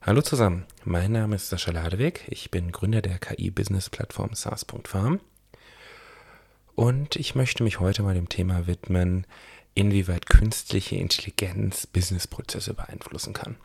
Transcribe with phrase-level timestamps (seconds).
[0.00, 5.20] Hallo zusammen, mein Name ist Sascha Ladewig, ich bin Gründer der KI-Business-Plattform SaaS.farm
[6.76, 9.26] und ich möchte mich heute mal dem Thema widmen,
[9.74, 13.56] inwieweit künstliche Intelligenz Businessprozesse beeinflussen kann.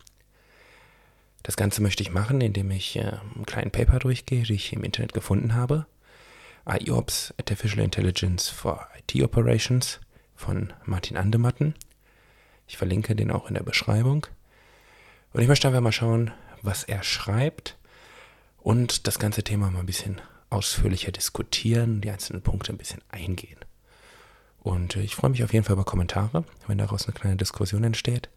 [1.43, 3.01] Das Ganze möchte ich machen, indem ich äh,
[3.35, 5.85] einen kleinen Paper durchgehe, die ich im Internet gefunden habe.
[6.67, 10.01] IOPS, Artificial Intelligence for IT Operations
[10.35, 11.75] von Martin Andematten.
[12.67, 14.25] Ich verlinke den auch in der Beschreibung.
[15.33, 16.31] Und ich möchte einfach mal schauen,
[16.61, 17.75] was er schreibt
[18.61, 23.57] und das ganze Thema mal ein bisschen ausführlicher diskutieren, die einzelnen Punkte ein bisschen eingehen.
[24.61, 28.29] Und ich freue mich auf jeden Fall über Kommentare, wenn daraus eine kleine Diskussion entsteht.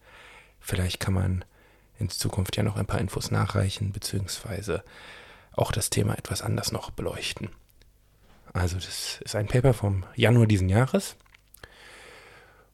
[0.59, 1.45] Vielleicht kann man
[1.99, 4.83] in Zukunft ja noch ein paar Infos nachreichen, beziehungsweise
[5.53, 7.51] auch das Thema etwas anders noch beleuchten.
[8.55, 11.17] Also das ist ein Paper vom Januar diesen Jahres.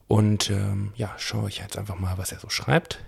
[0.07, 3.01] Und ähm, ja, schaue ich jetzt einfach mal, was er so schreibt.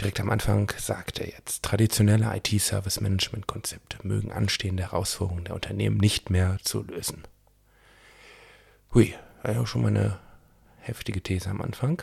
[0.00, 6.58] Direkt am Anfang sagt er jetzt, traditionelle IT-Service-Management-Konzepte mögen anstehende Herausforderungen der Unternehmen nicht mehr
[6.62, 7.22] zu lösen.
[8.92, 10.18] Hui, ja schon mal eine
[10.80, 12.02] heftige These am Anfang.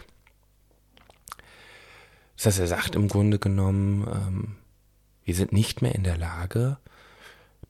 [2.36, 4.56] Das heißt, er sagt im Grunde genommen, ähm,
[5.24, 6.78] wir sind nicht mehr in der Lage,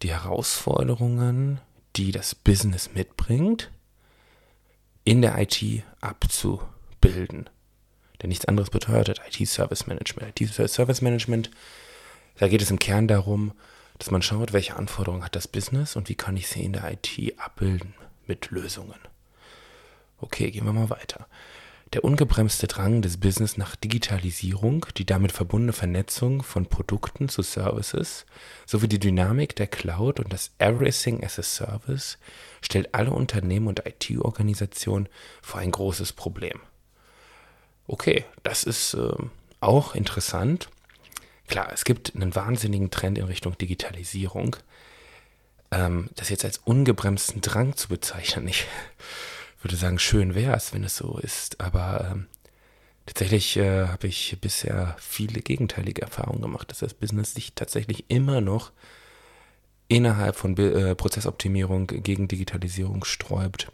[0.02, 1.60] die Herausforderungen,
[1.96, 3.72] die das Business mitbringt,
[5.04, 7.50] in der IT abzubilden.
[8.24, 10.40] Denn nichts anderes bedeutet IT-Service Management.
[10.40, 11.52] IT-Service Management,
[12.38, 13.52] da geht es im Kern darum,
[14.00, 16.90] dass man schaut, welche Anforderungen hat das Business und wie kann ich sie in der
[16.90, 17.94] IT abbilden
[18.26, 19.00] mit Lösungen.
[20.20, 21.28] Okay, gehen wir mal weiter.
[21.92, 28.26] Der ungebremste Drang des Business nach Digitalisierung, die damit verbundene Vernetzung von Produkten zu Services
[28.66, 32.18] sowie die Dynamik der Cloud und das Everything as a Service
[32.62, 35.08] stellt alle Unternehmen und IT-Organisationen
[35.42, 36.62] vor ein großes Problem.
[37.88, 39.12] Okay, das ist äh,
[39.60, 40.70] auch interessant.
[41.48, 44.56] Klar, es gibt einen wahnsinnigen Trend in Richtung Digitalisierung.
[45.72, 48.66] Ähm, das jetzt als ungebremsten Drang zu bezeichnen, ich
[49.62, 51.60] würde sagen, schön wäre es, wenn es so ist.
[51.60, 52.28] Aber ähm,
[53.06, 58.40] tatsächlich äh, habe ich bisher viele gegenteilige Erfahrungen gemacht, dass das Business sich tatsächlich immer
[58.42, 58.72] noch
[59.90, 63.70] innerhalb von äh, Prozessoptimierung gegen Digitalisierung sträubt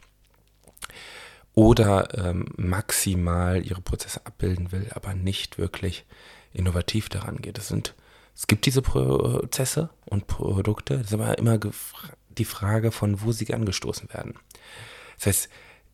[1.53, 6.05] oder ähm, maximal ihre Prozesse abbilden will, aber nicht wirklich
[6.53, 7.57] innovativ daran geht.
[7.57, 7.95] Das sind,
[8.35, 11.59] es gibt diese Prozesse und Produkte, das ist aber immer
[12.29, 14.35] die Frage von, wo sie angestoßen werden.
[15.17, 15.49] Das heißt,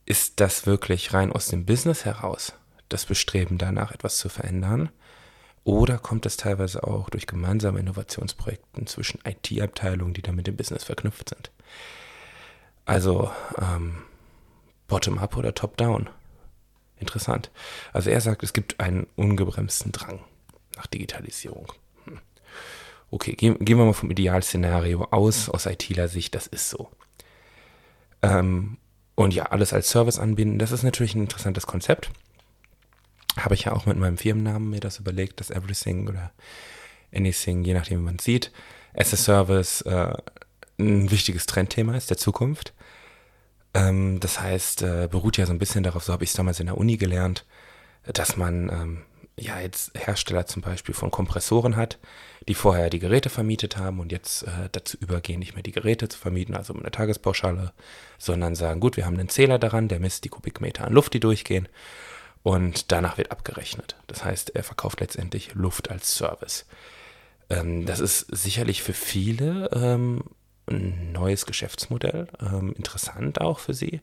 [0.06, 2.54] ist das wirklich rein aus dem Business heraus,
[2.90, 4.90] das Bestreben danach etwas zu verändern?
[5.64, 10.84] Oder kommt es teilweise auch durch gemeinsame Innovationsprojekte zwischen IT-Abteilungen, die dann mit dem Business
[10.84, 11.50] verknüpft sind?
[12.86, 14.04] Also, ähm,
[14.88, 16.10] Bottom-up oder Top-down.
[16.98, 17.52] Interessant.
[17.94, 20.20] Also er sagt, es gibt einen ungebremsten Drang
[20.76, 21.72] nach Digitalisierung.
[22.06, 22.20] Hm.
[23.12, 26.90] Okay, gehen, wir mal vom Idealszenario aus, aus ITler Sicht, das ist so.
[28.22, 28.78] Ähm,
[29.16, 32.12] und ja, alles als Service anbinden, das ist natürlich ein interessantes Konzept.
[33.38, 36.32] Habe ich ja auch mit meinem Firmennamen mir das überlegt, dass Everything oder
[37.14, 38.52] Anything, je nachdem, wie man es sieht,
[38.94, 40.14] as a Service äh,
[40.78, 42.74] ein wichtiges Trendthema ist der Zukunft.
[43.76, 46.60] Ähm, das heißt, äh, beruht ja so ein bisschen darauf, so habe ich es damals
[46.60, 47.46] in der Uni gelernt,
[48.06, 49.02] dass man ähm,
[49.38, 52.00] ja jetzt Hersteller zum Beispiel von Kompressoren hat,
[52.48, 56.08] die vorher die Geräte vermietet haben und jetzt äh, dazu übergehen, nicht mehr die Geräte
[56.08, 57.74] zu vermieten, also mit einer Tagespauschale,
[58.18, 61.20] sondern sagen, gut, wir haben einen Zähler daran, der misst die Kubikmeter an Luft, die
[61.20, 61.68] durchgehen
[62.44, 63.98] und danach wird abgerechnet.
[64.08, 66.66] Das heißt, er verkauft letztendlich Luft als Service.
[67.50, 70.24] Ähm, das ist sicherlich für viele ähm,
[70.70, 74.02] ein neues Geschäftsmodell, ähm, interessant auch für sie,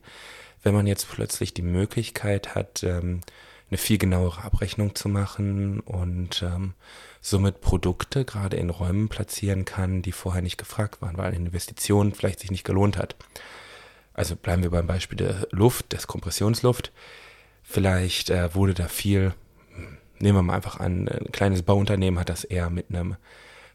[0.63, 3.21] wenn man jetzt plötzlich die Möglichkeit hat, ähm,
[3.69, 6.73] eine viel genauere Abrechnung zu machen und ähm,
[7.21, 12.13] somit Produkte gerade in Räumen platzieren kann, die vorher nicht gefragt waren, weil eine Investition
[12.13, 13.15] vielleicht sich nicht gelohnt hat.
[14.13, 16.91] Also bleiben wir beim Beispiel der Luft, des Kompressionsluft.
[17.63, 19.33] Vielleicht äh, wurde da viel,
[20.19, 23.15] nehmen wir mal einfach an, ein kleines Bauunternehmen hat das eher mit einem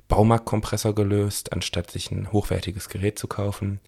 [0.08, 3.81] Baumarktkompressor gelöst, anstatt sich ein hochwertiges Gerät zu kaufen,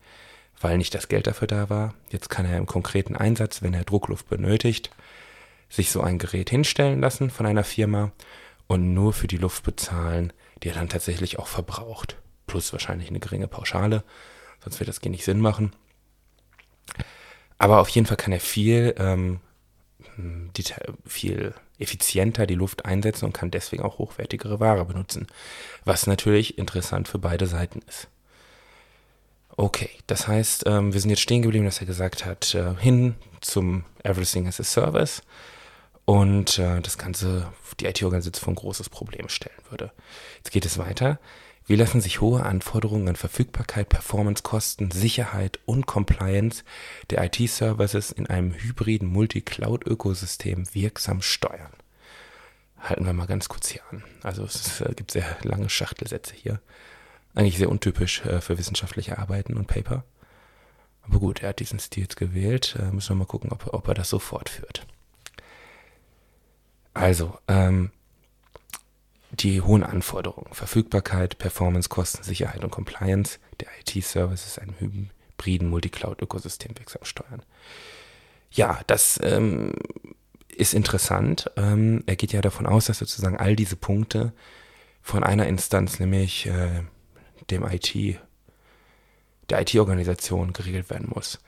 [0.61, 1.95] weil nicht das Geld dafür da war.
[2.11, 4.91] Jetzt kann er im konkreten Einsatz, wenn er Druckluft benötigt,
[5.71, 8.13] sich so ein Gerät hinstellen lassen von einer Firma
[8.67, 10.33] und nur für die Luft bezahlen,
[10.63, 12.17] die er dann tatsächlich auch verbraucht.
[12.47, 14.05] Plus wahrscheinlich eine geringe Pauschale,
[14.63, 15.73] sonst wird das nicht Sinn machen.
[17.59, 19.41] Aber auf jeden Fall kann er viel, ähm,
[21.07, 25.27] viel effizienter die Luft einsetzen und kann deswegen auch hochwertigere Ware benutzen.
[25.85, 28.09] Was natürlich interessant für beide Seiten ist.
[29.57, 34.47] Okay, das heißt, wir sind jetzt stehen geblieben, dass er gesagt hat, hin zum Everything
[34.47, 35.23] as a Service
[36.05, 39.93] und äh, das Ganze die IT-Organisation vor ein großes Problem stellen würde.
[40.39, 41.19] Jetzt geht es weiter.
[41.67, 46.65] Wie lassen sich hohe Anforderungen an Verfügbarkeit, Performance-Kosten, Sicherheit und Compliance
[47.11, 51.73] der IT-Services in einem hybriden Multi-Cloud-Ökosystem wirksam steuern?
[52.79, 54.03] Halten wir mal ganz kurz hier an.
[54.23, 56.61] Also es äh, gibt sehr lange Schachtelsätze hier.
[57.35, 60.05] Eigentlich sehr untypisch äh, für wissenschaftliche Arbeiten und Paper.
[61.03, 62.77] Aber gut, er hat diesen Stil jetzt gewählt.
[62.79, 64.87] Äh, müssen wir mal gucken, ob, ob er das so fortführt.
[66.95, 67.91] Also, ähm,
[69.43, 77.05] die hohen Anforderungen, Verfügbarkeit, Performance, Kosten, Sicherheit und Compliance der IT-Services einem hybriden Multicloud-Ökosystem wirksam
[77.05, 77.43] steuern.
[78.51, 79.73] Ja, das ähm,
[80.49, 81.51] ist interessant.
[81.57, 84.33] Ähm, er geht ja davon aus, dass sozusagen all diese Punkte
[85.03, 86.83] von einer Instanz, nämlich äh,
[87.51, 87.95] dem IT,
[89.49, 91.39] der IT-Organisation geregelt werden muss.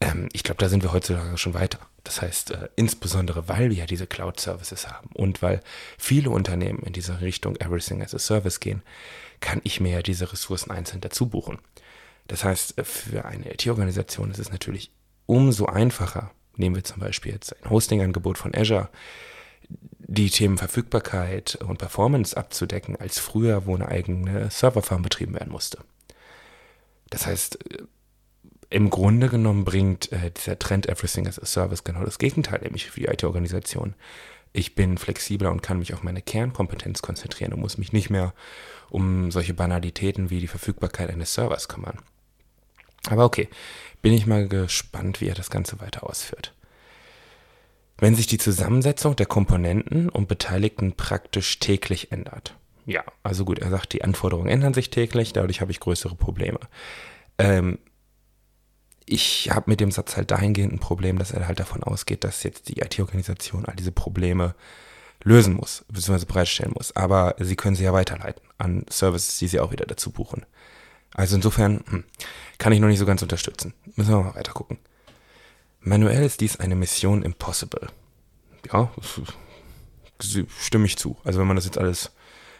[0.00, 1.80] Ähm, ich glaube, da sind wir heutzutage schon weiter.
[2.06, 5.60] Das heißt, äh, insbesondere weil wir ja diese Cloud-Services haben und weil
[5.98, 8.82] viele Unternehmen in diese Richtung Everything as a Service gehen,
[9.40, 11.58] kann ich mir ja diese Ressourcen einzeln dazu buchen.
[12.28, 14.92] Das heißt, äh, für eine IT-Organisation ist es natürlich
[15.26, 18.88] umso einfacher, nehmen wir zum Beispiel jetzt ein Hosting-Angebot von Azure,
[19.98, 25.78] die Themen Verfügbarkeit und Performance abzudecken, als früher, wo eine eigene Serverfarm betrieben werden musste.
[27.10, 27.82] Das heißt, äh,
[28.70, 32.86] im Grunde genommen bringt äh, dieser Trend Everything as a Service genau das Gegenteil, nämlich
[32.86, 33.94] für die IT-Organisation.
[34.52, 38.32] Ich bin flexibler und kann mich auf meine Kernkompetenz konzentrieren und muss mich nicht mehr
[38.90, 41.98] um solche Banalitäten wie die Verfügbarkeit eines Servers kümmern.
[43.08, 43.48] Aber okay,
[44.02, 46.54] bin ich mal gespannt, wie er das Ganze weiter ausführt.
[47.98, 52.54] Wenn sich die Zusammensetzung der Komponenten und Beteiligten praktisch täglich ändert.
[52.84, 56.60] Ja, also gut, er sagt, die Anforderungen ändern sich täglich, dadurch habe ich größere Probleme.
[57.38, 57.78] Ähm,
[59.06, 62.42] ich habe mit dem Satz halt dahingehend ein Problem, dass er halt davon ausgeht, dass
[62.42, 64.54] jetzt die IT-Organisation all diese Probleme
[65.22, 66.94] lösen muss, beziehungsweise bereitstellen muss.
[66.94, 70.44] Aber sie können sie ja weiterleiten an Services, die sie auch wieder dazu buchen.
[71.14, 72.04] Also insofern hm,
[72.58, 73.74] kann ich noch nicht so ganz unterstützen.
[73.94, 74.78] Müssen wir mal weiter gucken.
[75.80, 77.88] Manuell ist dies eine Mission impossible.
[78.72, 78.90] Ja,
[80.60, 81.16] stimme ich zu.
[81.22, 82.10] Also wenn man das jetzt alles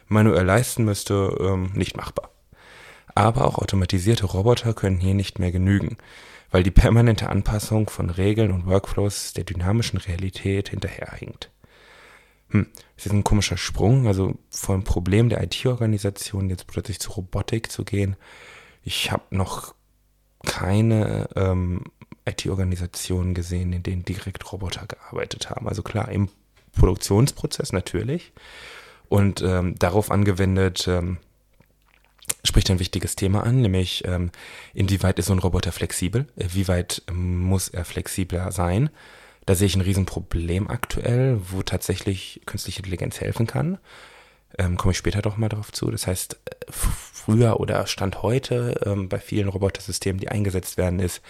[0.06, 2.31] manuell leisten müsste, ähm, nicht machbar.
[3.16, 5.96] Aber auch automatisierte Roboter können hier nicht mehr genügen
[6.56, 11.50] weil die permanente Anpassung von Regeln und Workflows der dynamischen Realität hinterherhinkt.
[12.48, 17.70] Hm, das ist ein komischer Sprung, also vom Problem der IT-Organisation jetzt plötzlich zur Robotik
[17.70, 18.16] zu gehen.
[18.82, 19.74] Ich habe noch
[20.46, 21.84] keine ähm,
[22.24, 25.68] IT-Organisationen gesehen, in denen direkt Roboter gearbeitet haben.
[25.68, 26.30] Also klar, im
[26.72, 28.32] Produktionsprozess natürlich
[29.10, 31.18] und ähm, darauf angewendet, ähm,
[32.46, 34.31] spricht ein wichtiges Thema an, nämlich ähm,
[34.75, 36.26] inwieweit ist so ein Roboter flexibel?
[36.37, 38.90] Äh, wie weit ähm, muss er flexibler sein?
[39.44, 43.78] Da sehe ich ein Riesenproblem aktuell, wo tatsächlich künstliche Intelligenz helfen kann.
[44.58, 45.90] Ähm, komme ich später doch mal darauf zu.
[45.90, 51.22] Das heißt, äh, früher oder Stand heute ähm, bei vielen Robotersystemen, die eingesetzt werden, ist,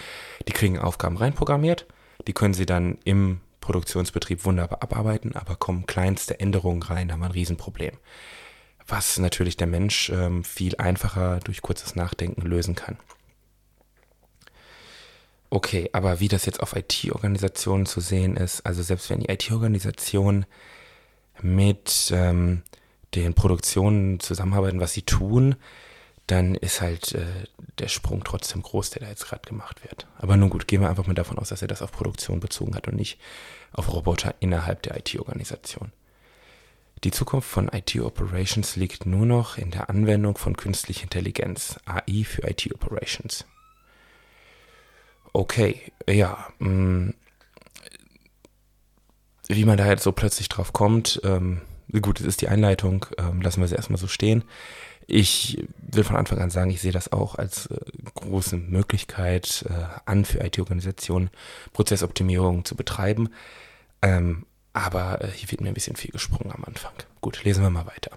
[0.49, 1.87] die kriegen Aufgaben reinprogrammiert,
[2.27, 7.27] die können sie dann im Produktionsbetrieb wunderbar abarbeiten, aber kommen kleinste Änderungen rein, haben wir
[7.27, 7.99] ein Riesenproblem
[8.87, 12.99] was natürlich der Mensch ähm, viel einfacher durch kurzes Nachdenken lösen kann.
[15.50, 20.44] Okay, aber wie das jetzt auf IT-Organisationen zu sehen ist, also selbst wenn die IT-Organisationen
[21.41, 22.62] mit ähm,
[23.15, 25.57] den Produktionen zusammenarbeiten, was sie tun,
[26.26, 27.25] dann ist halt äh,
[27.78, 30.09] der Sprung trotzdem groß, der da jetzt gerade gemacht wird.
[30.19, 32.75] Aber nun gut, gehen wir einfach mal davon aus, dass er das auf Produktion bezogen
[32.75, 33.19] hat und nicht
[33.73, 35.93] auf Roboter innerhalb der IT-Organisation.
[37.05, 42.49] Die Zukunft von IT-Operations liegt nur noch in der Anwendung von künstlicher Intelligenz, AI für
[42.49, 43.45] IT-Operations.
[45.33, 46.49] Okay, ja.
[46.59, 47.15] Mh, mm,
[49.49, 51.61] wie man da jetzt so plötzlich drauf kommt, ähm,
[52.00, 54.45] gut, das ist die Einleitung, ähm, lassen wir sie erstmal so stehen.
[55.07, 57.79] Ich will von Anfang an sagen, ich sehe das auch als äh,
[58.15, 61.31] große Möglichkeit äh, an für IT-Organisationen,
[61.73, 63.29] Prozessoptimierung zu betreiben.
[64.03, 66.92] Ähm, aber äh, hier wird mir ein bisschen viel gesprungen am Anfang.
[67.23, 68.11] Gut, lesen wir mal weiter.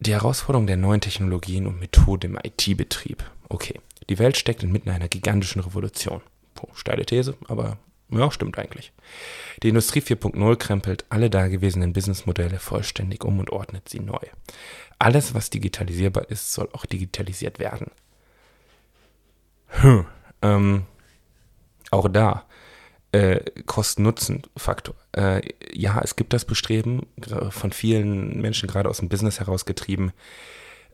[0.00, 3.24] Die Herausforderung der neuen Technologien und Methoden im IT-Betrieb.
[3.48, 3.80] Okay,
[4.10, 6.20] die Welt steckt inmitten einer gigantischen Revolution.
[6.60, 7.78] Oh, steile These, aber
[8.10, 8.92] ja, stimmt eigentlich.
[9.62, 14.20] Die Industrie 4.0 krempelt alle dagewesenen Businessmodelle vollständig um und ordnet sie neu.
[14.98, 17.90] Alles, was digitalisierbar ist, soll auch digitalisiert werden.
[19.68, 20.06] Hm,
[20.42, 20.84] ähm,
[21.90, 22.44] auch da
[23.12, 24.94] äh, Kosten-Nutzen-Faktor.
[25.12, 27.06] Äh, ja, es gibt das Bestreben
[27.50, 30.12] von vielen Menschen, gerade aus dem Business herausgetrieben,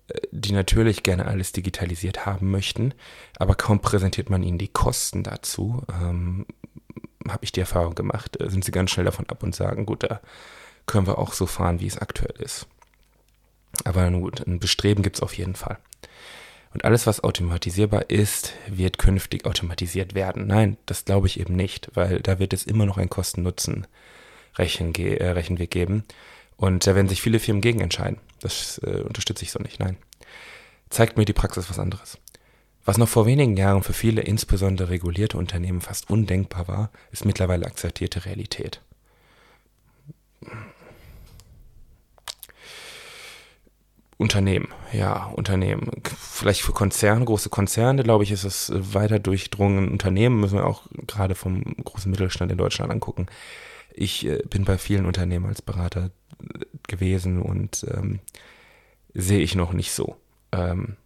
[0.09, 2.95] äh, die natürlich gerne alles digitalisiert haben möchten,
[3.39, 6.47] aber kaum präsentiert man ihnen die Kosten dazu, ähm,
[7.29, 10.03] habe ich die Erfahrung gemacht, äh, sind sie ganz schnell davon ab und sagen, gut,
[10.03, 10.21] da
[10.87, 12.67] können wir auch so fahren, wie es aktuell ist.
[13.85, 15.79] Aber nun gut, ein Bestreben gibt es auf jeden Fall.
[16.73, 20.47] Und alles, was automatisierbar ist, wird künftig automatisiert werden.
[20.47, 26.05] Nein, das glaube ich eben nicht, weil da wird es immer noch ein Kosten-Nutzen-Rechenweg geben.
[26.57, 28.19] Und da werden sich viele Firmen gegen entscheiden.
[28.41, 29.81] Das äh, unterstütze ich so nicht.
[29.81, 29.99] Nein.
[30.89, 32.19] Zeigt mir die Praxis was anderes.
[32.85, 37.67] Was noch vor wenigen Jahren für viele, insbesondere regulierte Unternehmen, fast undenkbar war, ist mittlerweile
[37.67, 38.81] akzeptierte Realität.
[44.19, 45.91] Unternehmen, ja, Unternehmen.
[46.19, 49.91] Vielleicht für Konzerne, große Konzerne, glaube ich, ist es weiter durchdrungen.
[49.91, 53.27] Unternehmen müssen wir auch gerade vom großen Mittelstand in Deutschland angucken.
[53.93, 58.21] Ich äh, bin bei vielen Unternehmen als Berater äh, gewesen und ähm,
[59.15, 60.17] sehe ich noch nicht so.
[60.53, 60.97] Ähm,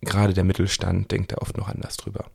[0.00, 2.26] gerade der Mittelstand denkt da oft noch anders drüber.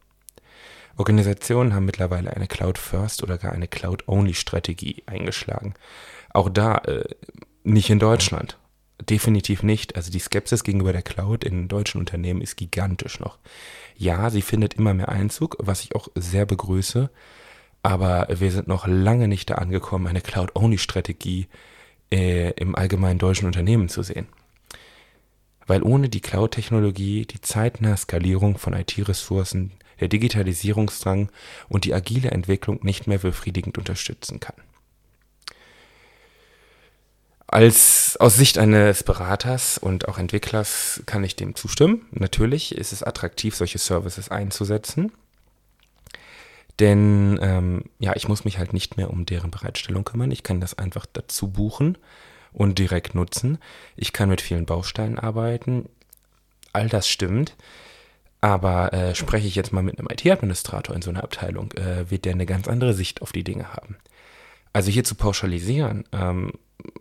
[0.97, 5.73] Organisationen haben mittlerweile eine Cloud-First oder gar eine Cloud-Only-Strategie eingeschlagen.
[6.29, 7.03] Auch da äh,
[7.63, 8.57] nicht in Deutschland.
[9.01, 9.95] Definitiv nicht.
[9.95, 13.39] Also die Skepsis gegenüber der Cloud in deutschen Unternehmen ist gigantisch noch.
[13.97, 17.09] Ja, sie findet immer mehr Einzug, was ich auch sehr begrüße.
[17.83, 21.47] Aber wir sind noch lange nicht da angekommen, eine Cloud-Only-Strategie
[22.11, 24.27] äh, im allgemeinen deutschen Unternehmen zu sehen.
[25.67, 31.29] Weil ohne die Cloud-Technologie die zeitnahe Skalierung von IT-Ressourcen, der Digitalisierungsdrang
[31.69, 34.55] und die agile Entwicklung nicht mehr befriedigend unterstützen kann.
[37.55, 42.05] Als aus Sicht eines Beraters und auch Entwicklers kann ich dem zustimmen.
[42.11, 45.13] Natürlich ist es attraktiv, solche Services einzusetzen.
[46.81, 50.31] Denn ähm, ja, ich muss mich halt nicht mehr um deren Bereitstellung kümmern.
[50.31, 51.97] Ich kann das einfach dazu buchen
[52.51, 53.57] und direkt nutzen.
[53.95, 55.87] Ich kann mit vielen Bausteinen arbeiten.
[56.73, 57.55] All das stimmt.
[58.41, 62.25] Aber äh, spreche ich jetzt mal mit einem IT-Administrator in so einer Abteilung, äh, wird
[62.25, 63.95] der eine ganz andere Sicht auf die Dinge haben.
[64.73, 66.51] Also hier zu pauschalisieren, ähm,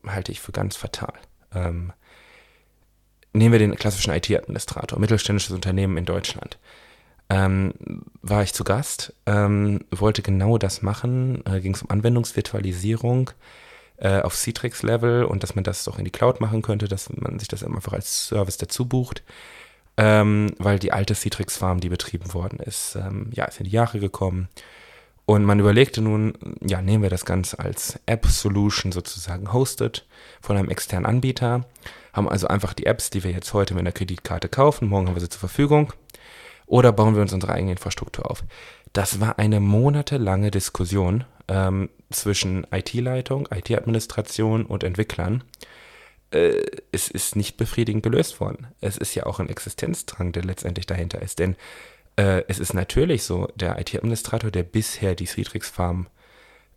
[0.06, 1.14] halte ich für ganz fatal.
[1.54, 1.92] Ähm,
[3.32, 6.58] nehmen wir den klassischen IT-Administrator, mittelständisches Unternehmen in Deutschland.
[7.30, 7.72] Ähm,
[8.22, 13.30] war ich zu Gast, ähm, wollte genau das machen, äh, ging es um Anwendungsvirtualisierung
[13.96, 17.38] äh, auf Citrix-Level und dass man das doch in die Cloud machen könnte, dass man
[17.38, 19.22] sich das einfach als Service dazu bucht,
[19.96, 24.00] ähm, weil die alte Citrix-Farm, die betrieben worden ist, ähm, ja, ist in die Jahre
[24.00, 24.48] gekommen
[25.26, 30.06] und man überlegte nun, ja, nehmen wir das Ganze als App-Solution sozusagen hosted
[30.40, 31.66] von einem externen Anbieter,
[32.12, 35.16] haben also einfach die Apps, die wir jetzt heute mit einer Kreditkarte kaufen, morgen haben
[35.16, 35.92] wir sie zur Verfügung,
[36.66, 38.44] oder bauen wir uns unsere eigene Infrastruktur auf.
[38.92, 45.42] Das war eine monatelange Diskussion ähm, zwischen IT-Leitung, IT-Administration und Entwicklern.
[46.30, 46.62] Äh,
[46.92, 48.68] es ist nicht befriedigend gelöst worden.
[48.80, 51.56] Es ist ja auch ein Existenzdrang, der letztendlich dahinter ist, denn
[52.16, 56.06] äh, es ist natürlich so, der IT-Administrator, der bisher die Citrix Farm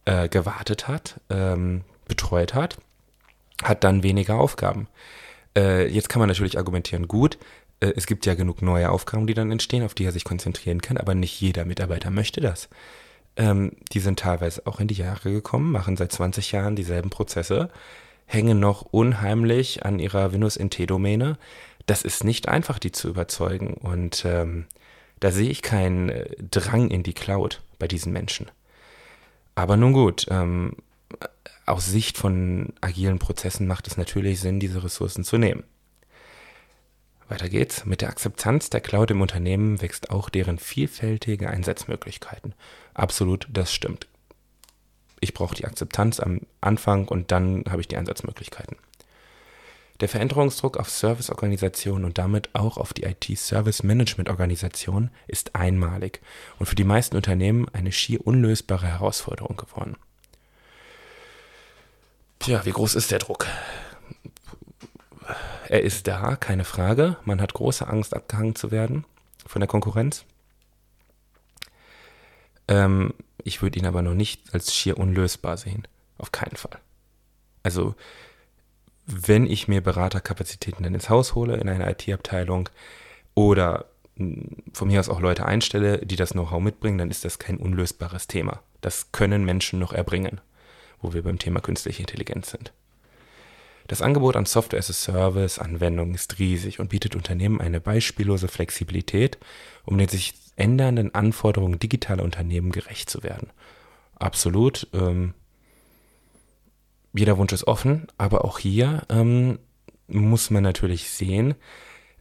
[0.05, 2.77] äh, gewartet hat, ähm, betreut hat,
[3.63, 4.87] hat dann weniger Aufgaben.
[5.55, 7.37] Äh, jetzt kann man natürlich argumentieren, gut,
[7.79, 10.81] äh, es gibt ja genug neue Aufgaben, die dann entstehen, auf die er sich konzentrieren
[10.81, 12.69] kann, aber nicht jeder Mitarbeiter möchte das.
[13.35, 17.69] Ähm, die sind teilweise auch in die Jahre gekommen, machen seit 20 Jahren dieselben Prozesse,
[18.25, 21.37] hängen noch unheimlich an ihrer Windows NT-Domäne.
[21.85, 23.75] Das ist nicht einfach, die zu überzeugen.
[23.75, 24.65] Und ähm,
[25.19, 28.49] da sehe ich keinen äh, Drang in die Cloud bei diesen Menschen.
[29.55, 30.75] Aber nun gut, ähm,
[31.65, 35.63] aus Sicht von agilen Prozessen macht es natürlich Sinn, diese Ressourcen zu nehmen.
[37.27, 37.85] Weiter geht's.
[37.85, 42.53] Mit der Akzeptanz der Cloud im Unternehmen wächst auch deren vielfältige Einsatzmöglichkeiten.
[42.93, 44.07] Absolut, das stimmt.
[45.19, 48.77] Ich brauche die Akzeptanz am Anfang und dann habe ich die Einsatzmöglichkeiten.
[49.99, 56.21] Der Veränderungsdruck auf Serviceorganisationen und damit auch auf die IT-Service-Management-Organisation ist einmalig
[56.59, 59.95] und für die meisten Unternehmen eine schier unlösbare Herausforderung geworden.
[62.39, 63.47] Tja, wie groß ist der Druck?
[65.67, 67.17] Er ist da, keine Frage.
[67.25, 69.05] Man hat große Angst, abgehangen zu werden
[69.45, 70.25] von der Konkurrenz.
[72.67, 73.13] Ähm,
[73.43, 75.87] ich würde ihn aber noch nicht als schier unlösbar sehen.
[76.17, 76.79] Auf keinen Fall.
[77.63, 77.95] Also
[79.07, 82.69] wenn ich mir Beraterkapazitäten dann ins Haus hole, in eine IT-Abteilung
[83.33, 83.85] oder
[84.17, 87.57] hm, von mir aus auch Leute einstelle, die das Know-how mitbringen, dann ist das kein
[87.57, 88.61] unlösbares Thema.
[88.81, 90.41] Das können Menschen noch erbringen,
[91.01, 92.73] wo wir beim Thema künstliche Intelligenz sind.
[93.87, 98.49] Das Angebot an Software as a Service Anwendungen ist riesig und bietet Unternehmen eine beispiellose
[98.49, 99.37] Flexibilität,
[99.85, 103.49] um den sich ändernden Anforderungen digitaler Unternehmen gerecht zu werden.
[104.19, 104.87] Absolut.
[104.93, 105.33] Ähm,
[107.17, 109.59] jeder Wunsch ist offen, aber auch hier ähm,
[110.07, 111.55] muss man natürlich sehen,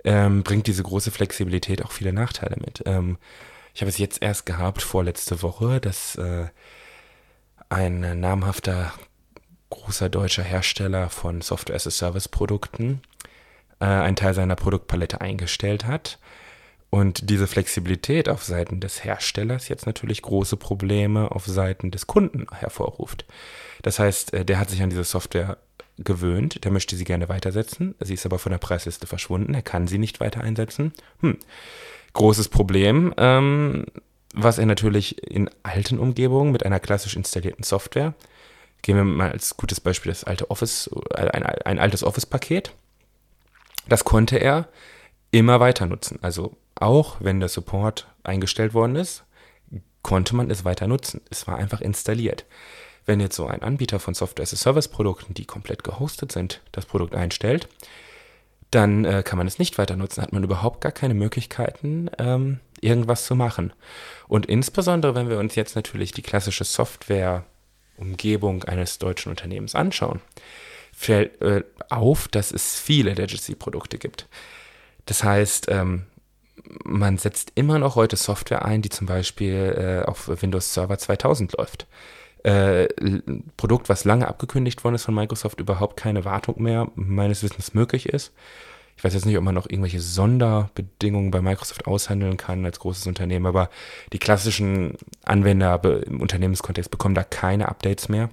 [0.05, 2.83] ähm, bringt diese große Flexibilität auch viele Nachteile mit.
[2.87, 3.19] Ähm,
[3.75, 6.47] ich habe es jetzt erst gehabt, vorletzte Woche, dass äh,
[7.69, 8.93] ein namhafter
[9.71, 13.03] großer deutscher Hersteller von Software-as-a-Service-Produkten,
[13.81, 16.19] äh, einen Teil seiner Produktpalette eingestellt hat.
[16.89, 22.47] Und diese Flexibilität auf Seiten des Herstellers jetzt natürlich große Probleme auf Seiten des Kunden
[22.55, 23.27] hervorruft.
[23.87, 25.59] Das heißt, äh, der hat sich an diese Software
[25.97, 29.87] gewöhnt, der möchte sie gerne weitersetzen, sie ist aber von der Preisliste verschwunden, er kann
[29.87, 30.93] sie nicht weiter einsetzen.
[31.21, 31.39] Hm.
[32.13, 33.87] Großes Problem, ähm,
[34.35, 38.15] was er natürlich in alten Umgebungen mit einer klassisch installierten Software,
[38.83, 42.73] gehen wir mal als gutes Beispiel das alte Office, ein, ein altes Office-Paket,
[43.89, 44.67] das konnte er
[45.31, 46.19] immer weiter nutzen.
[46.23, 49.23] Also auch wenn der Support eingestellt worden ist,
[50.03, 51.21] konnte man es weiter nutzen.
[51.31, 52.47] Es war einfach installiert.
[53.07, 57.69] Wenn jetzt so ein Anbieter von Software-as-a-Service-Produkten, die komplett gehostet sind, das Produkt einstellt,
[58.73, 62.59] dann äh, kann man es nicht weiter nutzen, hat man überhaupt gar keine Möglichkeiten, ähm,
[62.81, 63.73] irgendwas zu machen.
[64.27, 70.21] Und insbesondere, wenn wir uns jetzt natürlich die klassische Software-Umgebung eines deutschen Unternehmens anschauen,
[70.93, 74.27] fällt äh, auf, dass es viele Legacy-Produkte gibt.
[75.07, 76.07] Das heißt, ähm,
[76.83, 81.53] man setzt immer noch heute Software ein, die zum Beispiel äh, auf Windows Server 2000
[81.53, 81.87] läuft
[82.47, 82.87] äh,
[83.57, 88.09] Produkt, was lange abgekündigt worden ist von Microsoft, überhaupt keine Wartung mehr meines Wissens möglich
[88.09, 88.33] ist.
[88.97, 93.09] Ich weiß jetzt nicht, ob man noch irgendwelche Sonderbedingungen bei Microsoft aushandeln kann als großes
[93.09, 93.69] Unternehmen, aber
[94.13, 98.31] die klassischen Anwender im Unternehmenskontext bekommen da keine Updates mehr.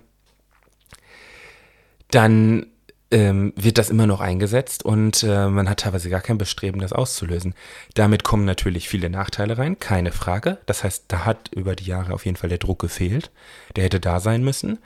[2.11, 2.67] Dann
[3.13, 6.93] ähm, wird das immer noch eingesetzt und äh, man hat teilweise gar kein Bestreben, das
[6.93, 7.53] auszulösen.
[7.93, 10.57] Damit kommen natürlich viele Nachteile rein, keine Frage.
[10.65, 13.31] Das heißt, da hat über die Jahre auf jeden Fall der Druck gefehlt.
[13.75, 14.79] Der hätte da sein müssen.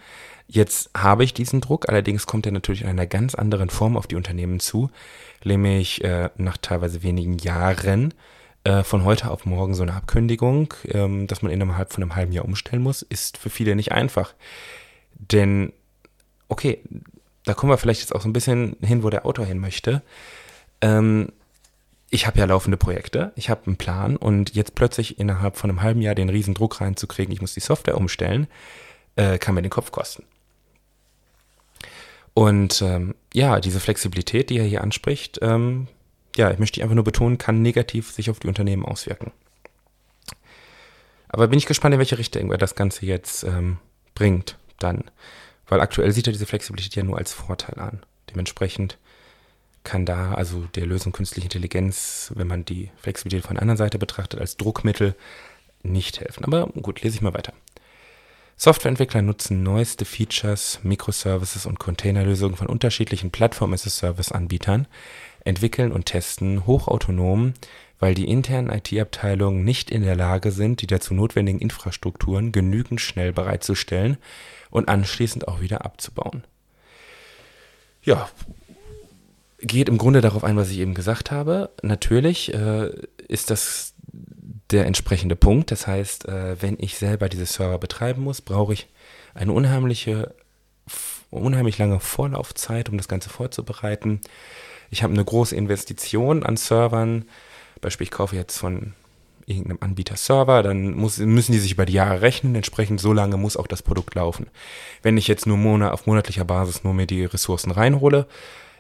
[0.45, 4.07] Jetzt habe ich diesen Druck, allerdings kommt er natürlich in einer ganz anderen Form auf
[4.07, 4.89] die Unternehmen zu,
[5.43, 8.13] nämlich äh, nach teilweise wenigen Jahren
[8.65, 12.33] äh, von heute auf morgen so eine Abkündigung, ähm, dass man innerhalb von einem halben
[12.33, 14.33] Jahr umstellen muss, ist für viele nicht einfach.
[15.15, 15.71] Denn,
[16.49, 16.81] okay,
[17.47, 20.01] da kommen wir vielleicht jetzt auch so ein bisschen hin, wo der Autor hin möchte.
[20.81, 21.29] Ähm,
[22.09, 25.81] ich habe ja laufende Projekte, ich habe einen Plan und jetzt plötzlich innerhalb von einem
[25.81, 28.47] halben Jahr den riesen Druck reinzukriegen, ich muss die Software umstellen,
[29.15, 30.23] äh, kann mir den Kopf kosten.
[32.33, 35.87] Und ähm, ja, diese Flexibilität, die er hier anspricht, ähm,
[36.35, 39.31] ja, ich möchte einfach nur betonen, kann negativ sich auf die Unternehmen auswirken.
[41.29, 43.79] Aber bin ich gespannt, in welche Richtung er das Ganze jetzt ähm,
[44.13, 45.05] bringt dann.
[45.67, 48.01] Weil aktuell sieht er diese Flexibilität ja nur als Vorteil an.
[48.29, 48.97] Dementsprechend
[49.83, 53.97] kann da also der Lösung künstliche Intelligenz, wenn man die Flexibilität von der anderen Seite
[53.97, 55.15] betrachtet, als Druckmittel
[55.83, 56.43] nicht helfen.
[56.43, 57.53] Aber gut, lese ich mal weiter.
[58.59, 64.87] Softwareentwickler nutzen neueste Features, Microservices und Containerlösungen von unterschiedlichen Plattform-as-a-Service-Anbietern,
[65.45, 67.53] entwickeln und testen hochautonom,
[67.99, 73.33] weil die internen IT-Abteilungen nicht in der Lage sind, die dazu notwendigen Infrastrukturen genügend schnell
[73.33, 74.17] bereitzustellen
[74.69, 76.43] und anschließend auch wieder abzubauen.
[78.03, 78.29] Ja,
[79.59, 81.69] geht im Grunde darauf ein, was ich eben gesagt habe.
[81.81, 82.91] Natürlich äh,
[83.27, 83.93] ist das
[84.71, 85.71] der entsprechende Punkt.
[85.71, 88.87] Das heißt, äh, wenn ich selber diese Server betreiben muss, brauche ich
[89.33, 90.33] eine unheimliche,
[91.29, 94.21] unheimlich lange Vorlaufzeit, um das Ganze vorzubereiten.
[94.89, 97.25] Ich habe eine große Investition an Servern.
[97.81, 98.93] Beispiel, ich kaufe jetzt von
[99.47, 103.37] irgendeinem Anbieter Server, dann muss, müssen die sich über die Jahre rechnen, entsprechend so lange
[103.37, 104.47] muss auch das Produkt laufen.
[105.01, 108.27] Wenn ich jetzt nur Monat, auf monatlicher Basis nur mir die Ressourcen reinhole,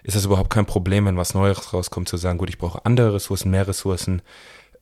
[0.03, 3.13] ist das überhaupt kein Problem, wenn was Neues rauskommt, zu sagen, gut, ich brauche andere
[3.13, 4.21] Ressourcen, mehr Ressourcen,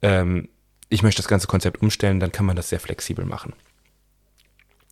[0.02, 0.50] ähm,
[0.90, 3.54] ich möchte das ganze Konzept umstellen, dann kann man das sehr flexibel machen.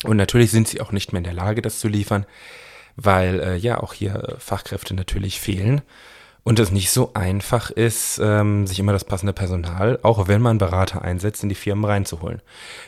[0.04, 2.26] Und natürlich sind sie auch nicht mehr in der Lage, das zu liefern,
[2.96, 5.82] weil äh, ja auch hier Fachkräfte natürlich fehlen
[6.44, 10.58] und es nicht so einfach ist, ähm, sich immer das passende Personal, auch wenn man
[10.58, 12.42] Berater einsetzt, in die Firmen reinzuholen.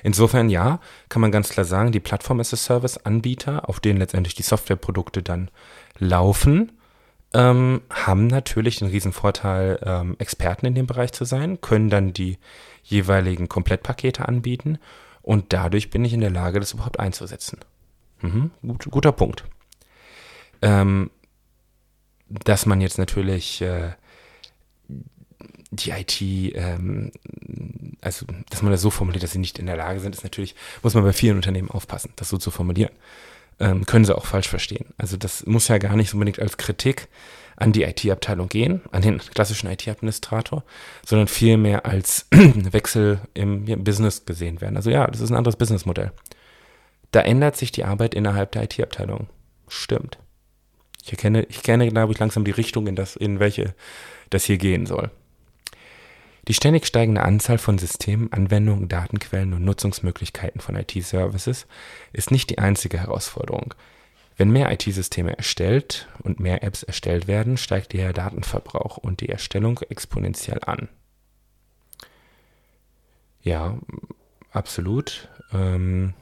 [0.04, 4.00] Insofern ja, kann man ganz klar sagen, die Plattform as a Service Anbieter, auf denen
[4.00, 5.50] letztendlich die Softwareprodukte dann
[5.98, 6.74] laufen,
[7.34, 12.14] ähm, haben natürlich den riesen Vorteil, ähm, Experten in dem Bereich zu sein, können dann
[12.14, 12.38] die
[12.84, 14.80] jeweiligen Komplettpakete anbieten
[15.22, 17.60] und dadurch bin ich in der Lage, das überhaupt einzusetzen.
[18.22, 19.44] Mhm, gut, guter Punkt.
[20.62, 21.12] Ähm,
[22.30, 23.92] dass man jetzt natürlich äh,
[25.72, 27.12] die IT, ähm,
[28.02, 30.56] also dass man das so formuliert, dass sie nicht in der Lage sind, ist natürlich,
[30.84, 32.92] muss man bei vielen Unternehmen aufpassen, das so zu formulieren.
[33.58, 34.94] Ähm, können sie auch falsch verstehen.
[34.98, 37.08] Also das muss ja gar nicht unbedingt als Kritik
[37.56, 40.64] an die IT-Abteilung gehen, an den klassischen IT-Administrator,
[41.06, 44.76] sondern vielmehr als Wechsel im ja, Business gesehen werden.
[44.76, 46.12] Also ja, das ist ein anderes Businessmodell.
[47.12, 49.28] Da ändert sich die Arbeit innerhalb der IT-Abteilung.
[49.70, 50.18] Stimmt.
[51.06, 53.76] Ich erkenne, ich kenne, glaube ich, langsam die Richtung, in, das, in welche
[54.32, 55.12] das hier gehen soll.
[56.48, 61.68] Die ständig steigende Anzahl von Systemen, Anwendungen, Datenquellen und Nutzungsmöglichkeiten von IT-Services
[62.12, 63.76] ist nicht die einzige Herausforderung.
[64.36, 69.80] Wenn mehr IT-Systeme erstellt und mehr Apps erstellt werden, steigt der Datenverbrauch und die Erstellung
[69.90, 70.90] exponentiell an.
[73.44, 73.78] Ja,
[74.52, 75.30] absolut.
[75.54, 76.16] Ähm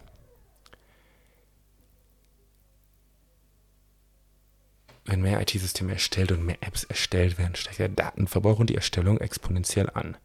[5.05, 9.19] wenn mehr IT-Systeme erstellt und mehr Apps erstellt werden, steigt der Datenverbrauch und die Erstellung
[9.19, 10.17] exponentiell an.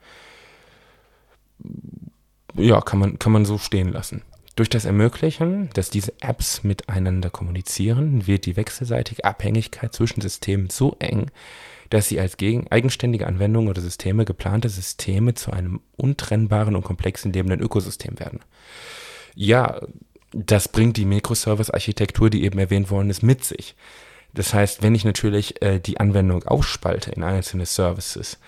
[2.55, 4.23] Ja, kann man, kann man so stehen lassen.
[4.57, 10.97] Durch das Ermöglichen, dass diese Apps miteinander kommunizieren, wird die wechselseitige Abhängigkeit zwischen Systemen so
[10.99, 11.31] eng,
[11.91, 12.37] dass sie als
[12.71, 18.41] eigenständige Anwendungen oder Systeme geplante Systeme zu einem untrennbaren und komplexen lebenden Ökosystem werden.
[19.35, 19.81] Ja,
[20.33, 23.75] das bringt die Microservice-Architektur, die eben erwähnt worden ist, mit sich.
[24.35, 28.39] Das heißt, wenn ich natürlich äh, die Anwendung aufspalte in einzelne Services,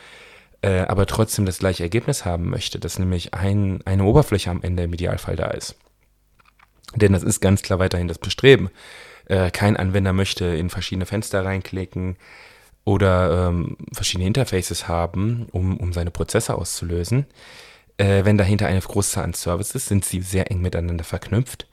[0.62, 4.84] äh, aber trotzdem das gleiche Ergebnis haben möchte, dass nämlich ein, eine Oberfläche am Ende
[4.84, 5.76] im Idealfall da ist.
[6.94, 8.68] Denn das ist ganz klar weiterhin das Bestreben.
[9.26, 12.16] Äh, kein Anwender möchte in verschiedene Fenster reinklicken
[12.84, 17.26] oder ähm, verschiedene Interfaces haben, um, um seine Prozesse auszulösen.
[17.96, 21.66] Äh, wenn dahinter eine große Zahl an Services sind sie sehr eng miteinander verknüpft.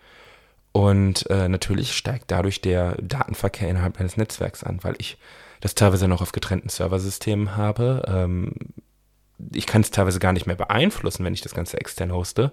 [0.77, 5.17] Und äh, natürlich steigt dadurch der Datenverkehr innerhalb eines Netzwerks an, weil ich
[5.59, 8.03] das teilweise noch auf getrennten Serversystemen habe.
[8.07, 8.53] Ähm,
[9.51, 12.51] ich kann es teilweise gar nicht mehr beeinflussen, wenn ich das Ganze extern hoste.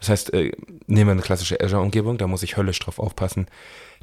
[0.00, 0.50] Das heißt, äh,
[0.88, 3.46] nehmen wir eine klassische Azure-Umgebung, da muss ich höllisch drauf aufpassen,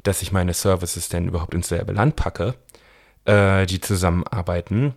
[0.04, 2.54] dass ich meine Services denn überhaupt ins selbe Land packe,
[3.26, 4.94] äh, die zusammenarbeiten,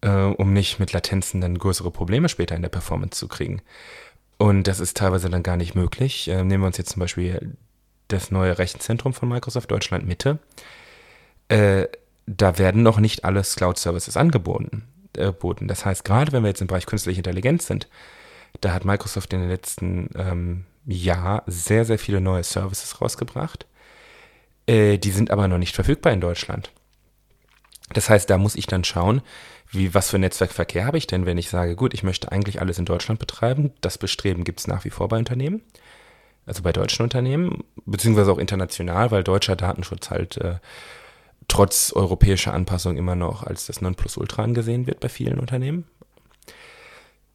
[0.00, 3.60] äh, um nicht mit Latenzen dann größere Probleme später in der Performance zu kriegen.
[4.38, 6.26] Und das ist teilweise dann gar nicht möglich.
[6.28, 7.58] Äh, nehmen wir uns jetzt zum Beispiel
[8.08, 10.38] das neue Rechenzentrum von Microsoft Deutschland Mitte.
[11.48, 11.86] Äh,
[12.26, 14.84] da werden noch nicht alles Cloud-Services angeboten.
[15.16, 17.88] Äh, das heißt, gerade wenn wir jetzt im Bereich künstliche Intelligenz sind,
[18.60, 23.66] da hat Microsoft in den letzten ähm, Jahr sehr, sehr viele neue Services rausgebracht.
[24.66, 26.72] Äh, die sind aber noch nicht verfügbar in Deutschland.
[27.92, 29.22] Das heißt, da muss ich dann schauen,
[29.70, 32.78] wie, was für Netzwerkverkehr habe ich denn, wenn ich sage, gut, ich möchte eigentlich alles
[32.78, 33.72] in Deutschland betreiben.
[33.80, 35.62] Das Bestreben gibt es nach wie vor bei Unternehmen
[36.48, 40.56] also bei deutschen Unternehmen, beziehungsweise auch international, weil deutscher Datenschutz halt äh,
[41.46, 45.84] trotz europäischer Anpassung immer noch als das Nonplusultra angesehen wird bei vielen Unternehmen.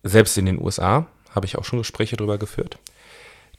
[0.04, 2.78] Selbst in den USA habe ich auch schon Gespräche darüber geführt.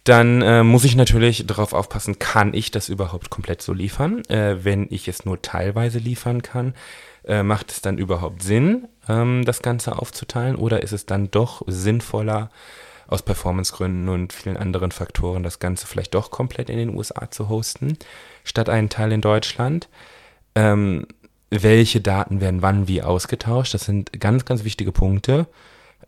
[0.05, 4.23] Dann äh, muss ich natürlich darauf aufpassen, kann ich das überhaupt komplett so liefern?
[4.27, 6.75] Äh, wenn ich es nur teilweise liefern kann,
[7.25, 10.57] äh, macht es dann überhaupt Sinn, ähm, das Ganze aufzuteilen?
[10.57, 12.51] Oder ist es dann doch sinnvoller,
[13.07, 17.49] aus Performancegründen und vielen anderen Faktoren das Ganze vielleicht doch komplett in den USA zu
[17.49, 17.99] hosten,
[18.45, 19.89] statt einen Teil in Deutschland.
[20.55, 21.07] Ähm,
[21.51, 23.75] welche Daten werden wann wie ausgetauscht?
[23.75, 25.47] Das sind ganz, ganz wichtige Punkte,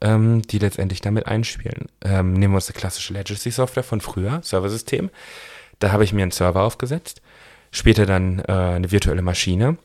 [0.00, 1.86] ähm, die letztendlich damit einspielen.
[2.02, 5.10] Ähm, nehmen wir uns eine klassische Legacy-Software von früher, Serversystem.
[5.78, 7.20] Da habe ich mir einen Server aufgesetzt,
[7.70, 9.76] später dann äh, eine virtuelle Maschine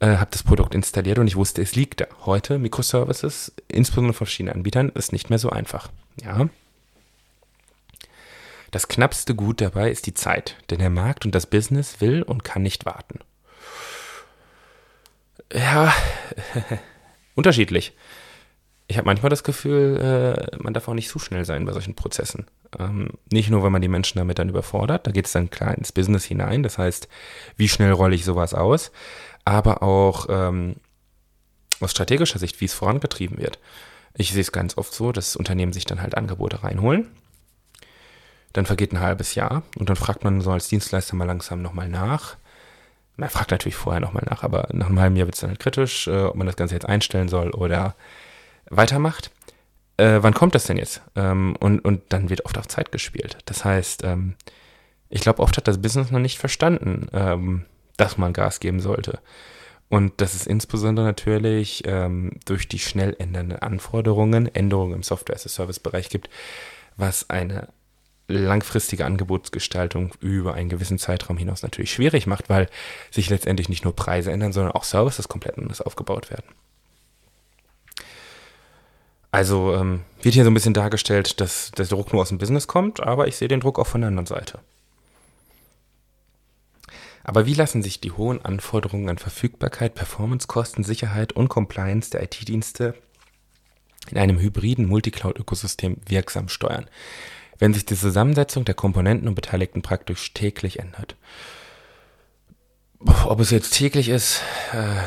[0.00, 2.06] äh, habe das Produkt installiert und ich wusste, es liegt da.
[2.24, 5.90] Heute Microservices, insbesondere von verschiedenen Anbietern, ist nicht mehr so einfach.
[6.22, 6.48] Ja.
[8.70, 12.44] Das knappste Gut dabei ist die Zeit, denn der Markt und das Business will und
[12.44, 13.20] kann nicht warten.
[15.52, 15.94] Ja,
[17.34, 17.92] unterschiedlich.
[18.88, 21.96] Ich habe manchmal das Gefühl, äh, man darf auch nicht zu schnell sein bei solchen
[21.96, 22.46] Prozessen.
[22.78, 25.76] Ähm, nicht nur, weil man die Menschen damit dann überfordert, da geht es dann klar
[25.76, 26.62] ins Business hinein.
[26.62, 27.08] Das heißt,
[27.56, 28.92] wie schnell rolle ich sowas aus?
[29.46, 30.76] aber auch ähm,
[31.80, 33.58] aus strategischer Sicht, wie es vorangetrieben wird.
[34.16, 37.08] Ich sehe es ganz oft so, dass Unternehmen sich dann halt Angebote reinholen.
[38.52, 41.88] Dann vergeht ein halbes Jahr und dann fragt man so als Dienstleister mal langsam nochmal
[41.88, 42.36] nach.
[43.16, 45.60] Man fragt natürlich vorher nochmal nach, aber nach einem halben Jahr wird es dann halt
[45.60, 47.94] kritisch, äh, ob man das Ganze jetzt einstellen soll oder
[48.70, 49.30] weitermacht.
[49.98, 51.02] Äh, wann kommt das denn jetzt?
[51.14, 53.38] Ähm, und, und dann wird oft auf Zeit gespielt.
[53.46, 54.34] Das heißt, ähm,
[55.08, 57.64] ich glaube, oft hat das Business noch nicht verstanden, ähm,
[57.96, 59.18] dass man Gas geben sollte.
[59.88, 66.28] Und das ist insbesondere natürlich ähm, durch die schnell ändernden Anforderungen, Änderungen im Software-as-a-Service-Bereich gibt,
[66.96, 67.68] was eine
[68.28, 72.68] langfristige Angebotsgestaltung über einen gewissen Zeitraum hinaus natürlich schwierig macht, weil
[73.12, 76.46] sich letztendlich nicht nur Preise ändern, sondern auch Services komplett anders aufgebaut werden.
[79.30, 82.66] Also ähm, wird hier so ein bisschen dargestellt, dass der Druck nur aus dem Business
[82.66, 84.60] kommt, aber ich sehe den Druck auch von der anderen Seite.
[87.28, 92.22] Aber wie lassen sich die hohen Anforderungen an Verfügbarkeit, Performance, Kosten, Sicherheit und Compliance der
[92.22, 92.94] IT-Dienste
[94.08, 96.88] in einem hybriden Multicloud-Ökosystem wirksam steuern,
[97.58, 101.16] wenn sich die Zusammensetzung der Komponenten und Beteiligten praktisch täglich ändert?
[103.00, 104.40] Ob es jetzt täglich ist,
[104.72, 105.02] äh,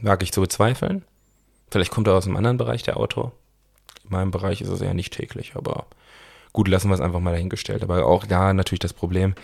[0.00, 1.04] wage ich zu bezweifeln.
[1.70, 3.32] Vielleicht kommt er aus einem anderen Bereich, der Autor.
[4.04, 5.84] In meinem Bereich ist es ja nicht täglich, aber
[6.54, 7.82] gut, lassen wir es einfach mal dahingestellt.
[7.82, 9.34] Aber auch da natürlich das Problem,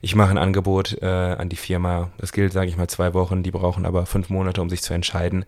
[0.00, 3.42] ich mache ein Angebot äh, an die Firma, das gilt, sage ich mal, zwei Wochen,
[3.42, 5.44] die brauchen aber fünf Monate, um sich zu entscheiden.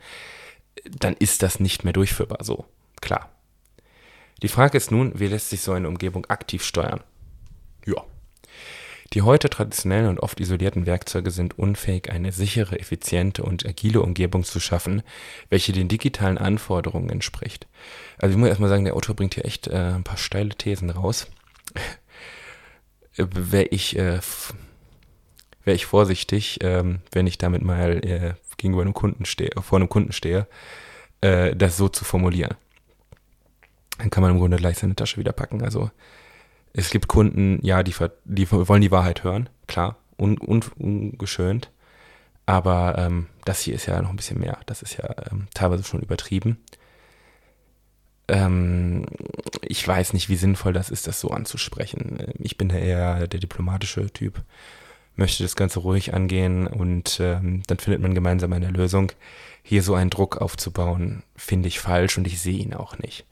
[0.85, 2.65] Dann ist das nicht mehr durchführbar so,
[3.01, 3.29] klar.
[4.43, 7.03] Die Frage ist nun, wie lässt sich so eine Umgebung aktiv steuern?
[7.85, 8.03] Ja,
[9.13, 14.45] die heute traditionellen und oft isolierten Werkzeuge sind unfähig, eine sichere, effiziente und agile Umgebung
[14.45, 15.03] zu schaffen,
[15.49, 17.67] welche den digitalen Anforderungen entspricht.
[18.19, 20.91] Also ich muss erstmal sagen, der Autor bringt hier echt äh, ein paar steile Thesen
[20.91, 21.27] raus.
[23.17, 24.21] Wäre ich, äh,
[25.65, 29.89] wär ich vorsichtig, ähm, wenn ich damit mal äh, gegenüber einem Kunden stehe, vor einem
[29.89, 30.47] Kunden stehe,
[31.21, 32.55] äh, das so zu formulieren.
[33.99, 35.63] Dann kann man im Grunde gleich seine Tasche wieder packen.
[35.63, 35.91] Also
[36.73, 41.71] es gibt Kunden, ja, die, die wollen die Wahrheit hören, klar, un, un, ungeschönt.
[42.47, 44.59] Aber ähm, das hier ist ja noch ein bisschen mehr.
[44.67, 46.59] Das ist ja ähm, teilweise schon übertrieben.
[48.27, 49.07] Ähm,
[49.63, 52.19] ich weiß nicht, wie sinnvoll das ist, das so anzusprechen.
[52.39, 54.43] Ich bin eher der diplomatische Typ,
[55.15, 59.13] möchte das Ganze ruhig angehen und ähm, dann findet man gemeinsam eine Lösung.
[59.63, 63.27] Hier so einen Druck aufzubauen, finde ich falsch und ich sehe ihn auch nicht.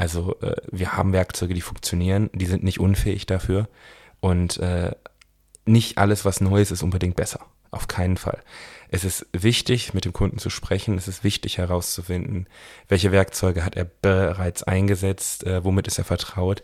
[0.00, 3.68] Also äh, wir haben Werkzeuge, die funktionieren, die sind nicht unfähig dafür
[4.20, 4.92] und äh,
[5.66, 7.40] nicht alles, was Neues ist, unbedingt besser.
[7.70, 8.42] Auf keinen Fall.
[8.88, 10.96] Es ist wichtig, mit dem Kunden zu sprechen.
[10.96, 12.46] Es ist wichtig herauszufinden,
[12.88, 16.62] welche Werkzeuge hat er bereits eingesetzt, äh, womit ist er vertraut.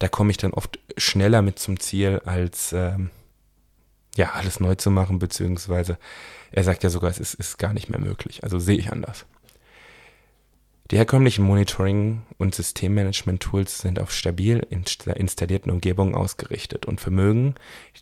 [0.00, 3.10] Da komme ich dann oft schneller mit zum Ziel, als ähm,
[4.16, 5.98] ja alles neu zu machen, beziehungsweise
[6.50, 8.42] er sagt ja sogar, es ist, ist gar nicht mehr möglich.
[8.42, 9.24] Also sehe ich anders.
[10.92, 17.54] Die herkömmlichen Monitoring- und Systemmanagement-Tools sind auf stabil installierten Umgebungen ausgerichtet und vermögen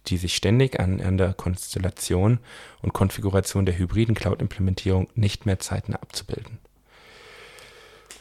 [0.07, 2.41] die sich ständig an, der Konstellation
[2.83, 6.59] und Konfiguration der hybriden Cloud-Implementierung nicht mehr zeitnah abzubilden.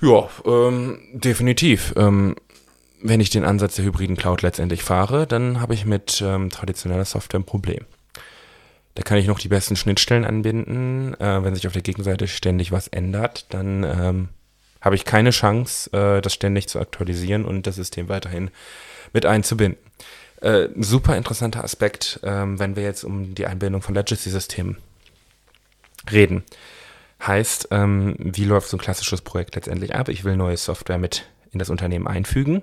[0.01, 1.95] Ja, ähm, definitiv.
[1.97, 2.35] Ähm,
[3.01, 7.05] wenn ich den Ansatz der hybriden Cloud letztendlich fahre, dann habe ich mit ähm, traditioneller
[7.05, 7.85] Software ein Problem.
[8.93, 11.19] Da kann ich noch die besten Schnittstellen anbinden.
[11.19, 14.29] Äh, wenn sich auf der Gegenseite ständig was ändert, dann ähm,
[14.81, 18.51] habe ich keine Chance, äh, das ständig zu aktualisieren und das System weiterhin
[19.13, 19.81] mit einzubinden.
[20.41, 24.77] Äh, super interessanter Aspekt, ähm, wenn wir jetzt um die Einbindung von Legacy-Systemen
[26.11, 26.43] reden.
[27.25, 30.07] Heißt, ähm, wie läuft so ein klassisches Projekt letztendlich ab?
[30.07, 32.61] Ich will neue Software mit in das Unternehmen einfügen.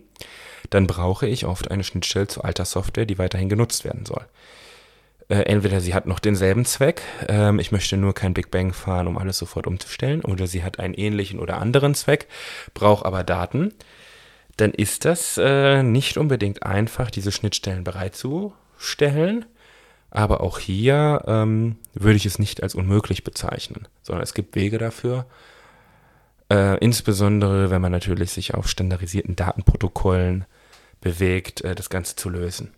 [0.70, 4.24] Dann brauche ich oft eine Schnittstelle zu alter Software, die weiterhin genutzt werden soll.
[5.29, 9.09] Äh, entweder sie hat noch denselben Zweck, ähm, ich möchte nur kein Big Bang fahren,
[9.09, 12.29] um alles sofort umzustellen, oder sie hat einen ähnlichen oder anderen Zweck,
[12.75, 13.73] braucht aber Daten,
[14.57, 19.45] dann ist das äh, nicht unbedingt einfach, diese Schnittstellen bereitzustellen.
[20.11, 24.79] Aber auch hier ähm, würde ich es nicht als unmöglich bezeichnen, sondern es gibt Wege
[24.79, 25.27] dafür.
[26.49, 30.47] Äh, insbesondere, wenn man natürlich sich auf standardisierten Datenprotokollen
[31.01, 32.73] bewegt, äh, das Ganze zu lösen.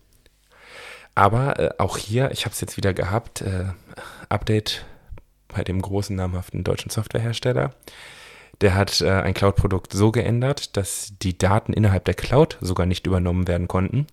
[1.19, 3.65] Aber äh, auch hier, ich habe es jetzt wieder gehabt, äh,
[4.29, 4.85] Update
[5.49, 7.75] bei dem großen namhaften deutschen Softwarehersteller.
[8.61, 13.05] Der hat äh, ein Cloud-Produkt so geändert, dass die Daten innerhalb der Cloud sogar nicht
[13.05, 14.07] übernommen werden konnten.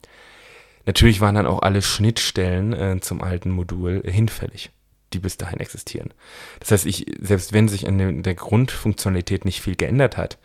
[0.88, 4.72] Natürlich waren dann auch alle Schnittstellen äh, zum alten Modul hinfällig,
[5.14, 6.12] die bis dahin existieren.
[6.60, 10.40] Das heißt, ich, selbst wenn sich an der Grundfunktionalität nicht viel geändert hat,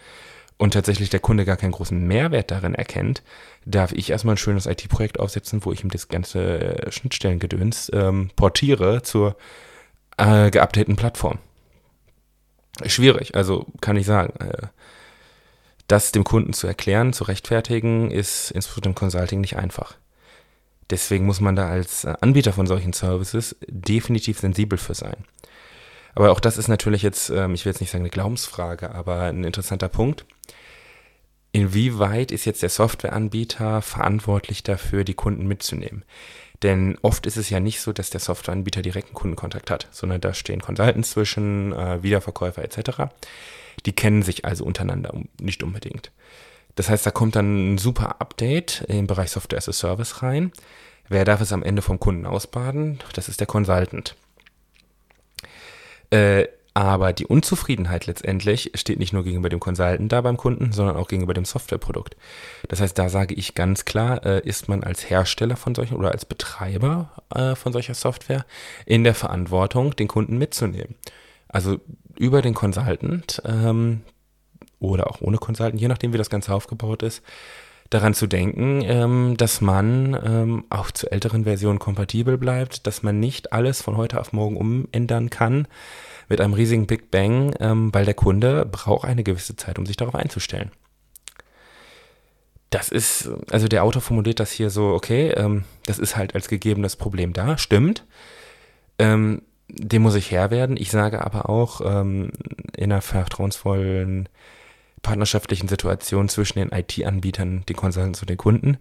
[0.60, 3.22] und tatsächlich der Kunde gar keinen großen Mehrwert darin erkennt,
[3.64, 8.30] darf ich erstmal ein schönes IT-Projekt aufsetzen, wo ich ihm das ganze äh, Schnittstellengedöns ähm,
[8.36, 9.36] portiere zur
[10.18, 11.38] äh, geupdateten Plattform.
[12.84, 14.34] Schwierig, also kann ich sagen.
[14.38, 14.66] Äh,
[15.86, 19.96] das dem Kunden zu erklären, zu rechtfertigen, ist insbesondere im Consulting nicht einfach.
[20.90, 25.24] Deswegen muss man da als äh, Anbieter von solchen Services definitiv sensibel für sein.
[26.14, 29.22] Aber auch das ist natürlich jetzt, ähm, ich will jetzt nicht sagen eine Glaubensfrage, aber
[29.22, 30.26] ein interessanter Punkt.
[31.52, 36.04] Inwieweit ist jetzt der Softwareanbieter verantwortlich dafür, die Kunden mitzunehmen?
[36.62, 40.34] Denn oft ist es ja nicht so, dass der Softwareanbieter direkten Kundenkontakt hat, sondern da
[40.34, 43.12] stehen Consultants zwischen, äh, Wiederverkäufer etc.
[43.86, 46.12] Die kennen sich also untereinander nicht unbedingt.
[46.76, 50.52] Das heißt, da kommt dann ein super Update im Bereich Software as a Service rein.
[51.08, 53.00] Wer darf es am Ende vom Kunden ausbaden?
[53.14, 54.14] Das ist der Consultant.
[56.10, 60.96] Äh, aber die Unzufriedenheit letztendlich steht nicht nur gegenüber dem Consultant da beim Kunden, sondern
[60.96, 62.16] auch gegenüber dem Softwareprodukt.
[62.68, 66.12] Das heißt, da sage ich ganz klar, äh, ist man als Hersteller von solchen oder
[66.12, 68.44] als Betreiber äh, von solcher Software
[68.87, 70.94] in der Verantwortung, den Kunden mitzunehmen.
[71.48, 71.80] Also
[72.16, 74.02] über den Consultant ähm,
[74.78, 77.22] oder auch ohne Consultant, je nachdem wie das Ganze aufgebaut ist,
[77.90, 83.18] daran zu denken, ähm, dass man ähm, auch zu älteren Versionen kompatibel bleibt, dass man
[83.18, 85.66] nicht alles von heute auf morgen umändern kann
[86.30, 89.96] mit einem riesigen Big Bang, ähm, weil der Kunde braucht eine gewisse Zeit, um sich
[89.96, 90.70] darauf einzustellen.
[92.70, 96.48] Das ist, also der Autor formuliert das hier so, okay, ähm, das ist halt als
[96.48, 98.06] gegebenes Problem da, stimmt.
[98.98, 100.76] Ähm, dem muss ich Herr werden.
[100.76, 102.30] Ich sage aber auch, ähm,
[102.76, 104.28] in einer vertrauensvollen
[105.02, 108.78] partnerschaftlichen Situation zwischen den IT-Anbietern, den Consultants und den Kunden,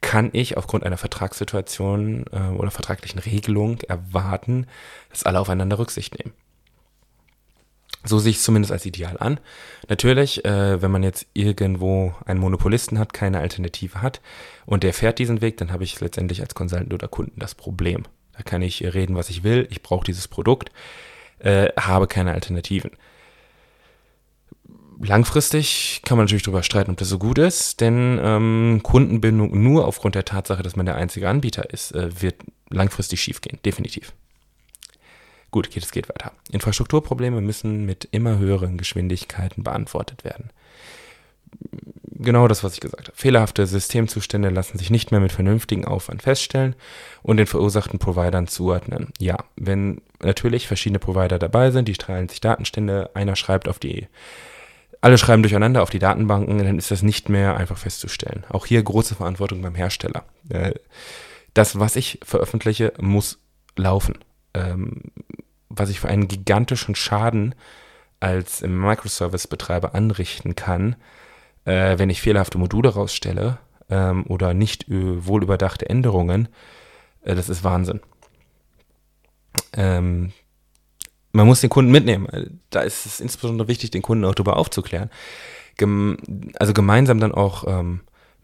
[0.00, 4.66] kann ich aufgrund einer Vertragssituation äh, oder vertraglichen Regelung erwarten,
[5.10, 6.32] dass alle aufeinander Rücksicht nehmen.
[8.04, 9.40] So sehe ich es zumindest als ideal an.
[9.88, 14.20] Natürlich, äh, wenn man jetzt irgendwo einen Monopolisten hat, keine Alternative hat
[14.64, 18.04] und der fährt diesen Weg, dann habe ich letztendlich als Consultant oder Kunden das Problem.
[18.32, 19.68] Da kann ich reden, was ich will.
[19.70, 20.72] Ich brauche dieses Produkt,
[21.40, 22.92] äh, habe keine Alternativen.
[25.02, 29.86] Langfristig kann man natürlich darüber streiten, ob das so gut ist, denn ähm, Kundenbindung nur
[29.86, 32.36] aufgrund der Tatsache, dass man der einzige Anbieter ist, äh, wird
[32.70, 34.12] langfristig schiefgehen, definitiv.
[35.50, 36.32] Gut, geht, es geht weiter.
[36.50, 40.50] Infrastrukturprobleme müssen mit immer höheren Geschwindigkeiten beantwortet werden
[42.20, 43.16] genau das, was ich gesagt habe.
[43.16, 46.76] Fehlerhafte Systemzustände lassen sich nicht mehr mit vernünftigem Aufwand feststellen
[47.22, 49.08] und den verursachten Providern zuordnen.
[49.18, 54.08] Ja, wenn natürlich verschiedene Provider dabei sind, die teilen sich Datenstände, einer schreibt auf die,
[55.00, 58.44] alle schreiben durcheinander auf die Datenbanken, dann ist das nicht mehr einfach festzustellen.
[58.50, 60.24] Auch hier große Verantwortung beim Hersteller.
[60.50, 60.72] Äh,
[61.54, 63.38] das, was ich veröffentliche, muss
[63.76, 64.18] laufen.
[65.70, 67.54] Was ich für einen gigantischen Schaden
[68.20, 70.96] als Microservice-Betreiber anrichten kann,
[71.64, 76.48] äh, wenn ich fehlerhafte Module rausstelle ähm, oder nicht äh, wohlüberdachte Änderungen,
[77.22, 78.00] äh, das ist Wahnsinn.
[79.72, 80.32] Ähm,
[81.32, 82.60] man muss den Kunden mitnehmen.
[82.70, 85.10] Da ist es insbesondere wichtig, den Kunden auch darüber aufzuklären.
[85.76, 86.16] Gem
[86.58, 88.00] also gemeinsam dann auch ähm,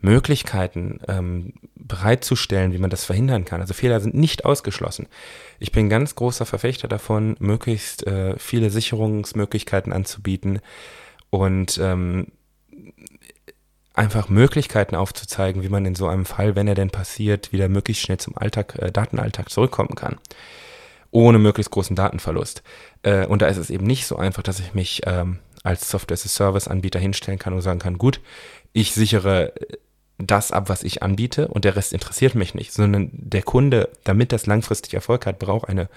[0.07, 3.61] Möglichkeiten ähm, bereitzustellen, wie man das verhindern kann.
[3.61, 5.09] Also Fehler sind nicht ausgeschlossen.
[5.59, 10.61] Ich bin ganz großer Verfechter davon, möglichst äh, viele Sicherungsmöglichkeiten anzubieten
[11.31, 12.29] und ähm,
[13.95, 18.05] einfach Möglichkeiten aufzuzeigen, wie man in so einem Fall, wenn er denn passiert, wieder möglichst
[18.05, 20.19] schnell zum Alltag, äh, Datenalltag zurückkommen kann.
[21.11, 22.62] Ohne möglichst großen Datenverlust.
[23.03, 27.01] Äh, und da ist es eben nicht so einfach, dass ich mich ähm, als Software-as-a-Service-Anbieter
[27.01, 28.21] hinstellen kann und sagen kann, gut,
[28.73, 29.53] ich sichere
[30.18, 34.33] das ab, was ich anbiete und der Rest interessiert mich nicht, sondern der Kunde, damit
[34.33, 35.88] das langfristig Erfolg hat, braucht eine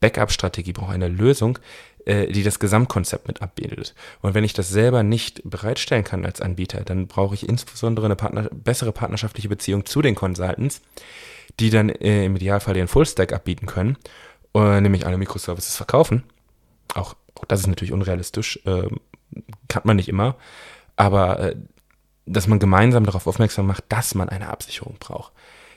[0.00, 1.58] Backup-Strategie, braucht eine Lösung,
[2.06, 3.94] äh, die das Gesamtkonzept mit abbildet.
[4.22, 8.16] Und wenn ich das selber nicht bereitstellen kann als Anbieter, dann brauche ich insbesondere eine
[8.16, 10.80] Partner bessere partnerschaftliche Beziehung zu den Consultants,
[11.60, 13.98] die dann äh, im Idealfall den Fullstack abbieten können,
[14.54, 16.22] äh, nämlich alle Microservices verkaufen.
[16.94, 18.60] Auch, auch das ist natürlich unrealistisch,
[19.68, 20.36] kann man nicht immer,
[20.96, 21.56] aber äh,
[22.28, 25.32] dass man gemeinsam darauf aufmerksam macht, dass man eine Absicherung braucht.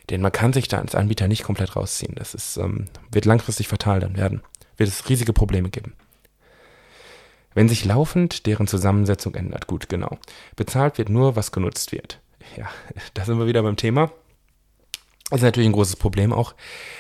[0.10, 2.16] Denn man kann sich da als Anbieter nicht komplett rausziehen.
[2.16, 4.42] Das ist, ähm, wird langfristig fatal dann werden.
[4.78, 5.94] Wird es riesige Probleme geben.
[7.54, 10.18] Wenn sich laufend deren Zusammensetzung ändert, gut, genau.
[10.56, 12.20] Bezahlt wird nur, was genutzt wird.
[12.58, 12.70] Ja,
[13.14, 14.12] da sind wir wieder beim Thema.
[15.30, 16.56] Das ist natürlich ein großes Problem auch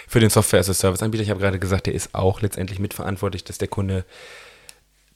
[0.07, 1.23] für den Software-as-a-Service-Anbieter.
[1.23, 4.05] Ich habe gerade gesagt, der ist auch letztendlich mitverantwortlich, dass der Kunde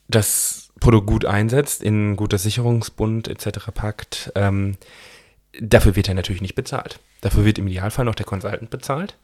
[0.09, 3.71] das Produkt gut einsetzt, in guter Sicherungsbund etc.
[3.73, 4.31] packt.
[4.35, 4.77] Ähm,
[5.59, 6.99] dafür wird er natürlich nicht bezahlt.
[7.21, 9.17] Dafür wird im Idealfall noch der Consultant bezahlt,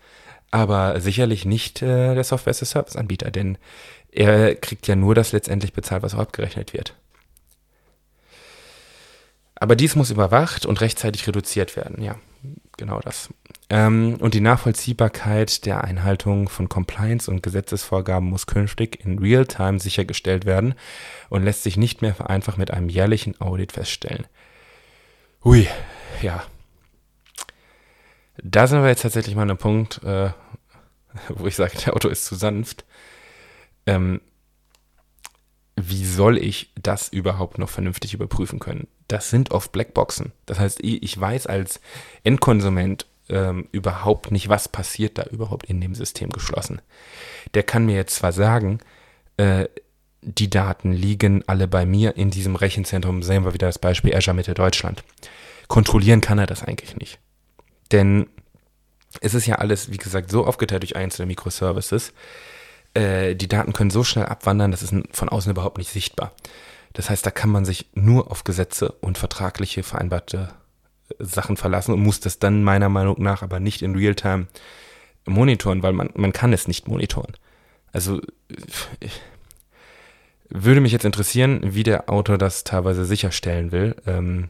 [0.49, 3.57] aber sicherlich nicht äh, der Software-as-a-Service-Anbieter, denn
[4.11, 6.95] er kriegt ja nur das letztendlich bezahlt, was auch abgerechnet wird.
[9.55, 12.01] Aber dies muss überwacht und rechtzeitig reduziert werden.
[12.03, 12.15] Ja,
[12.77, 13.29] genau das.
[13.69, 20.45] Ähm, und die Nachvollziehbarkeit der Einhaltung von Compliance und Gesetzesvorgaben muss künftig in Realtime sichergestellt
[20.45, 20.75] werden
[21.29, 24.27] und lässt sich nicht mehr vereinfacht mit einem jährlichen Audit feststellen.
[25.43, 25.67] Hui,
[26.21, 26.43] ja.
[28.43, 30.31] Da sind wir jetzt tatsächlich mal an einem Punkt, äh,
[31.29, 32.85] wo ich sage, der Auto ist zu sanft
[33.85, 34.21] ähm,
[35.89, 38.87] wie soll ich das überhaupt noch vernünftig überprüfen können?
[39.07, 40.31] Das sind oft Blackboxen.
[40.45, 41.79] Das heißt, ich weiß als
[42.23, 46.81] Endkonsument ähm, überhaupt nicht, was passiert da überhaupt in dem System geschlossen.
[47.53, 48.79] Der kann mir jetzt zwar sagen,
[49.37, 49.67] äh,
[50.21, 53.23] die Daten liegen alle bei mir in diesem Rechenzentrum.
[53.23, 55.03] Sehen wir wieder das Beispiel Azure Mitte Deutschland.
[55.67, 57.19] Kontrollieren kann er das eigentlich nicht.
[57.91, 58.27] Denn
[59.19, 62.13] es ist ja alles, wie gesagt, so aufgeteilt durch einzelne Microservices,
[62.93, 66.33] äh, die Daten können so schnell abwandern, das ist von außen überhaupt nicht sichtbar.
[66.93, 70.49] Das heißt, da kann man sich nur auf Gesetze und vertragliche vereinbarte
[71.09, 74.47] äh, Sachen verlassen und muss das dann meiner Meinung nach aber nicht in Realtime
[75.25, 77.33] monitoren, weil man, man kann es nicht monitoren.
[77.93, 78.21] Also
[80.49, 83.95] würde mich jetzt interessieren, wie der Autor das teilweise sicherstellen will.
[84.05, 84.49] Ähm,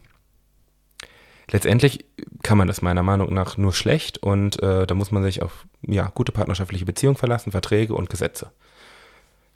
[1.52, 2.06] Letztendlich
[2.44, 5.66] kann man das meiner Meinung nach nur schlecht und äh, da muss man sich auf
[5.82, 8.52] ja, gute partnerschaftliche Beziehungen verlassen, Verträge und Gesetze.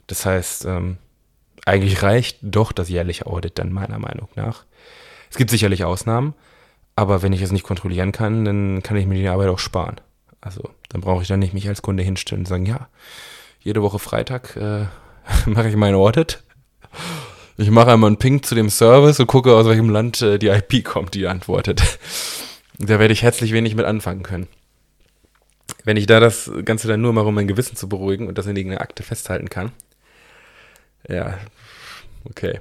[0.06, 0.98] Das heißt, ähm,
[1.64, 4.64] eigentlich reicht doch das jährliche Audit dann meiner Meinung nach.
[5.30, 6.34] Es gibt sicherlich Ausnahmen,
[6.96, 9.96] aber wenn ich es nicht kontrollieren kann, dann kann ich mir die Arbeit auch sparen.
[10.40, 12.88] Also dann brauche ich dann nicht mich als Kunde hinstellen und sagen, ja,
[13.60, 14.84] jede Woche Freitag äh,
[15.46, 16.42] mache ich mein Audit
[17.56, 20.48] ich mache einmal einen Ping zu dem Service und gucke, aus welchem Land äh, die
[20.48, 21.98] IP kommt, die antwortet.
[22.78, 24.48] da werde ich herzlich wenig mit anfangen können.
[25.84, 28.46] Wenn ich da das Ganze dann nur mache, um mein Gewissen zu beruhigen und das
[28.46, 29.72] in irgendeiner Akte festhalten kann.
[31.08, 31.38] Ja,
[32.24, 32.60] okay.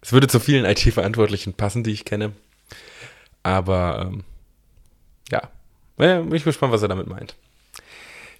[0.00, 2.32] Es würde zu vielen IT-Verantwortlichen passen, die ich kenne.
[3.42, 4.24] Aber ähm,
[5.30, 5.50] ja,
[5.96, 7.34] bin ich gespannt, was er damit meint.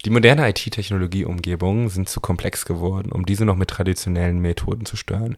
[0.04, 5.36] Die moderne IT-Technologieumgebungen sind zu komplex geworden, um diese noch mit traditionellen Methoden zu steuern.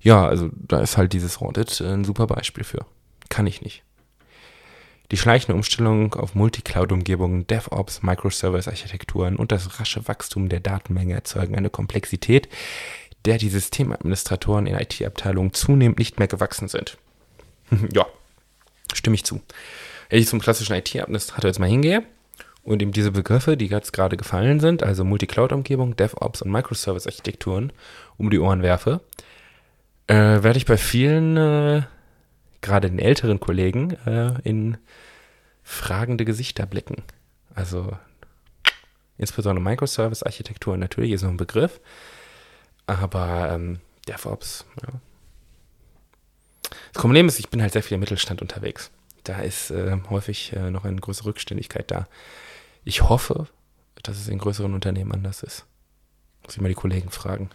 [0.00, 2.86] Ja, also da ist halt dieses Audit ein super Beispiel für.
[3.28, 3.84] Kann ich nicht.
[5.10, 11.70] Die schleichende Umstellung auf Multicloud-Umgebungen, DevOps, Microservice-Architekturen und das rasche Wachstum der Datenmenge erzeugen eine
[11.70, 12.48] Komplexität,
[13.24, 16.98] der die Systemadministratoren in IT-Abteilungen zunehmend nicht mehr gewachsen sind.
[17.92, 18.06] ja,
[18.92, 19.40] stimme ich zu.
[20.10, 22.04] Wenn ich zum klassischen IT-Administrator jetzt mal hingehe,
[22.64, 27.72] und ihm diese Begriffe, die jetzt gerade gefallen sind, also Multicloud-Umgebung, DevOps und Microservice-Architekturen,
[28.16, 29.00] um die Ohren werfe,
[30.06, 31.82] äh, werde ich bei vielen, äh,
[32.62, 34.78] gerade den älteren Kollegen, äh, in
[35.62, 37.02] fragende Gesichter blicken.
[37.54, 37.96] Also
[39.18, 41.80] insbesondere Microservice-Architektur natürlich ist noch ein Begriff,
[42.86, 44.92] aber ähm, DevOps, ja.
[46.92, 48.90] Das Problem ist, ich bin halt sehr viel im Mittelstand unterwegs.
[49.24, 52.06] Da ist äh, häufig äh, noch eine größere Rückständigkeit da.
[52.84, 53.48] Ich hoffe,
[54.02, 55.64] dass es in größeren Unternehmen anders ist.
[56.42, 57.50] Muss ich mal die Kollegen fragen.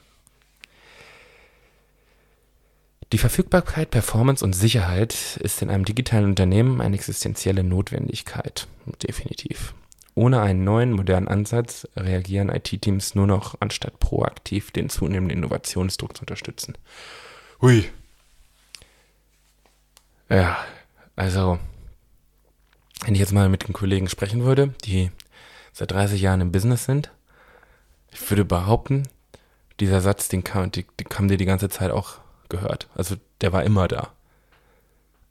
[3.12, 8.68] Die Verfügbarkeit, Performance und Sicherheit ist in einem digitalen Unternehmen eine existenzielle Notwendigkeit.
[9.02, 9.74] Definitiv.
[10.14, 16.22] Ohne einen neuen, modernen Ansatz reagieren IT-Teams nur noch, anstatt proaktiv den zunehmenden Innovationsdruck zu
[16.22, 16.78] unterstützen.
[17.62, 17.90] Hui.
[20.30, 20.58] Ja,
[21.16, 21.58] also
[23.06, 25.12] wenn ich jetzt mal mit den Kollegen sprechen würde, die
[25.74, 27.12] seit 30 Jahren im Business sind,
[28.12, 29.08] ich würde behaupten,
[29.80, 32.18] dieser Satz, den, kam, die, den haben die die ganze Zeit auch
[32.50, 32.90] gehört.
[32.96, 34.12] Also der war immer da.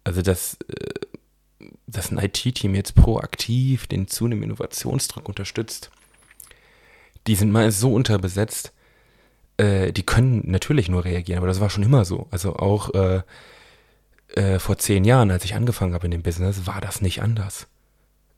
[0.05, 5.91] Also dass, äh, dass ein IT-Team jetzt proaktiv den zunehmenden Innovationsdruck unterstützt,
[7.27, 8.73] die sind mal so unterbesetzt,
[9.59, 12.27] äh, die können natürlich nur reagieren, aber das war schon immer so.
[12.31, 12.95] Also auch
[14.35, 17.66] äh, vor zehn Jahren, als ich angefangen habe in dem Business, war das nicht anders.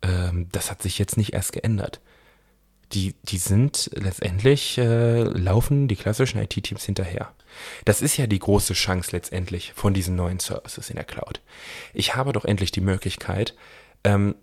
[0.03, 2.01] Ähm, das hat sich jetzt nicht erst geändert.
[2.93, 7.32] Die, die sind letztendlich, äh, laufen die klassischen IT-Teams hinterher.
[7.84, 11.41] Das ist ja die große Chance letztendlich von diesen neuen Services in der Cloud.
[11.95, 13.55] Ich habe doch endlich die Möglichkeit,
[14.03, 14.34] ähm,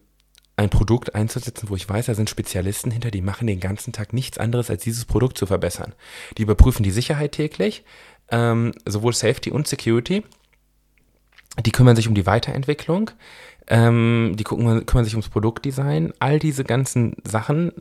[0.56, 4.12] ein Produkt einzusetzen, wo ich weiß, da sind Spezialisten hinter, die machen den ganzen Tag
[4.12, 5.94] nichts anderes, als dieses Produkt zu verbessern.
[6.38, 7.84] Die überprüfen die Sicherheit täglich,
[8.30, 10.24] ähm, sowohl Safety und Security
[11.66, 13.12] die kümmern sich um die Weiterentwicklung,
[13.68, 16.14] ähm, die gucken, kümmern sich ums Produktdesign.
[16.20, 17.72] All diese ganzen Sachen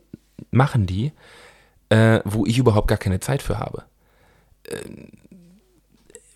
[0.51, 1.11] machen die,
[1.89, 3.83] äh, wo ich überhaupt gar keine Zeit für habe.
[4.63, 4.77] Äh,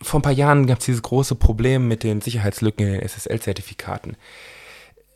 [0.02, 4.18] vor ein paar Jahren gab es dieses große Problem mit den Sicherheitslücken in den SSL-Zertifikaten.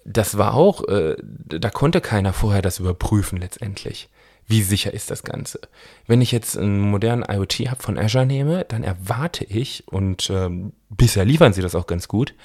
[0.03, 4.09] Das war auch, äh, da konnte keiner vorher das überprüfen letztendlich
[4.47, 5.59] wie sicher ist das Ganze.
[6.05, 11.25] Wenn ich jetzt einen modernen IoT-Hub von Azure nehme, dann erwarte ich, und ähm, bisher
[11.25, 12.35] liefern sie das auch ganz gut,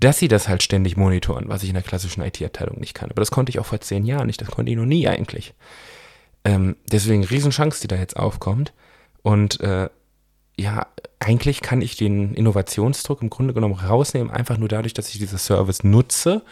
[0.00, 3.10] dass sie das halt ständig monitoren, was ich in der klassischen IT-Abteilung nicht kann.
[3.10, 5.54] Aber das konnte ich auch vor zehn Jahren nicht, das konnte ich noch nie eigentlich.
[6.44, 8.72] Ähm, deswegen Riesenchance, die da jetzt aufkommt.
[9.22, 9.88] Und äh,
[10.58, 10.86] ja,
[11.20, 15.38] eigentlich kann ich den Innovationsdruck im Grunde genommen rausnehmen, einfach nur dadurch, dass ich diese
[15.38, 16.42] Service nutze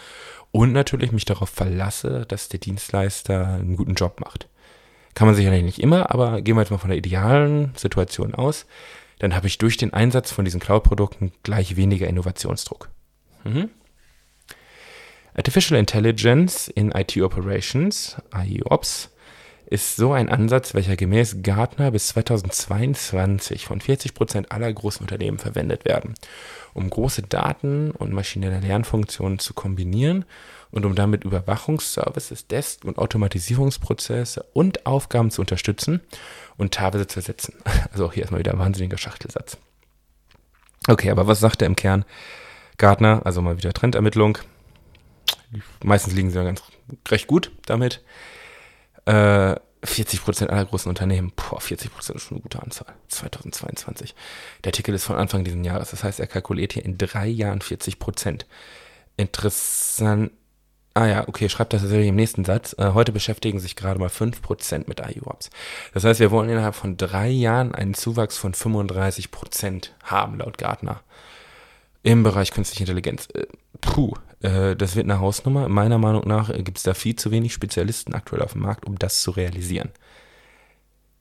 [0.50, 4.48] und natürlich mich darauf verlasse, dass der Dienstleister einen guten Job macht.
[5.18, 8.66] Kann man sicherlich nicht immer, aber gehen wir jetzt mal von der idealen Situation aus.
[9.18, 12.88] Dann habe ich durch den Einsatz von diesen Cloud-Produkten gleich weniger Innovationsdruck.
[13.42, 13.68] Mhm.
[15.34, 19.10] Artificial Intelligence in IT Operations, IOPS,
[19.66, 25.38] ist so ein Ansatz, welcher gemäß Gartner bis 2022 von 40 Prozent aller großen Unternehmen
[25.38, 26.14] verwendet werden,
[26.74, 30.26] um große Daten- und maschinelle Lernfunktionen zu kombinieren
[30.70, 36.00] und um damit Überwachungsservices, Desk- und Automatisierungsprozesse und Aufgaben zu unterstützen
[36.56, 37.54] und teilweise zu ersetzen.
[37.92, 39.56] Also auch hier erstmal wieder ein wahnsinniger Schachtelsatz.
[40.88, 42.04] Okay, aber was sagt er im Kern?
[42.76, 44.38] Gartner, also mal wieder Trendermittlung.
[45.82, 46.62] Meistens liegen sie ja ganz
[47.08, 48.02] recht gut damit.
[49.04, 51.32] Äh, 40 Prozent aller großen Unternehmen.
[51.36, 52.94] Boah, 40 Prozent ist schon eine gute Anzahl.
[53.08, 54.14] 2022.
[54.64, 55.90] Der Artikel ist von Anfang dieses Jahres.
[55.90, 58.46] Das heißt, er kalkuliert hier in drei Jahren 40 Prozent.
[59.16, 60.32] Interessant.
[60.98, 62.74] Ah ja, okay, schreibt das tatsächlich im nächsten Satz.
[62.76, 65.48] Äh, heute beschäftigen sich gerade mal 5% mit IUOPS.
[65.94, 71.02] Das heißt, wir wollen innerhalb von drei Jahren einen Zuwachs von 35% haben, laut Gartner.
[72.02, 73.28] Im Bereich künstliche Intelligenz.
[73.32, 73.46] Äh,
[73.80, 75.68] puh, äh, das wird eine Hausnummer.
[75.68, 78.84] Meiner Meinung nach äh, gibt es da viel zu wenig Spezialisten aktuell auf dem Markt,
[78.84, 79.90] um das zu realisieren.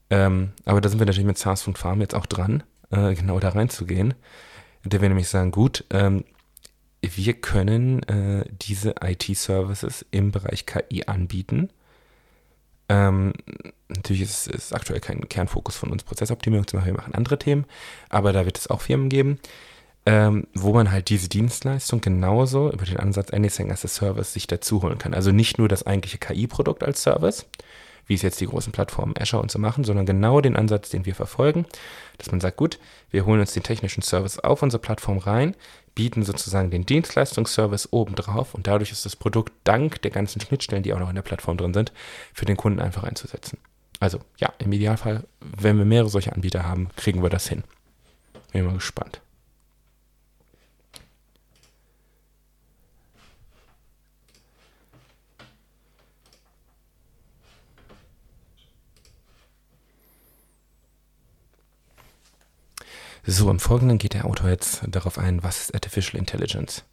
[0.09, 3.49] Ähm, aber da sind wir natürlich mit SaaS Farm jetzt auch dran, äh, genau da
[3.49, 4.15] reinzugehen.
[4.85, 6.23] Der will nämlich sagen, gut, ähm,
[7.01, 11.69] wir können äh, diese IT-Services im Bereich KI anbieten.
[12.89, 13.33] Ähm,
[13.89, 16.87] natürlich ist es aktuell kein Kernfokus von uns, Prozessoptimierung zu machen.
[16.87, 17.65] Wir machen andere Themen,
[18.09, 19.39] aber da wird es auch Firmen geben,
[20.05, 24.47] ähm, wo man halt diese Dienstleistung genauso über den Ansatz Anything as a Service sich
[24.47, 25.13] dazu holen kann.
[25.13, 27.45] Also nicht nur das eigentliche KI-Produkt als Service,
[28.05, 31.05] wie es jetzt die großen Plattformen Azure und so machen, sondern genau den Ansatz, den
[31.05, 31.65] wir verfolgen,
[32.17, 32.79] dass man sagt, gut,
[33.11, 35.55] wir holen uns den technischen Service auf unsere Plattform rein,
[35.97, 40.93] bieten sozusagen den Dienstleistungsservice obendrauf und dadurch ist das Produkt dank der ganzen Schnittstellen, die
[40.93, 41.91] auch noch in der Plattform drin sind,
[42.35, 43.57] für den Kunden einfach einzusetzen.
[43.99, 47.63] Also ja, im Idealfall, wenn wir mehrere solche Anbieter haben, kriegen wir das hin.
[48.51, 49.21] Bin mal gespannt.
[63.29, 66.85] So, im Folgenden geht der Autor jetzt darauf ein, was ist Artificial Intelligence.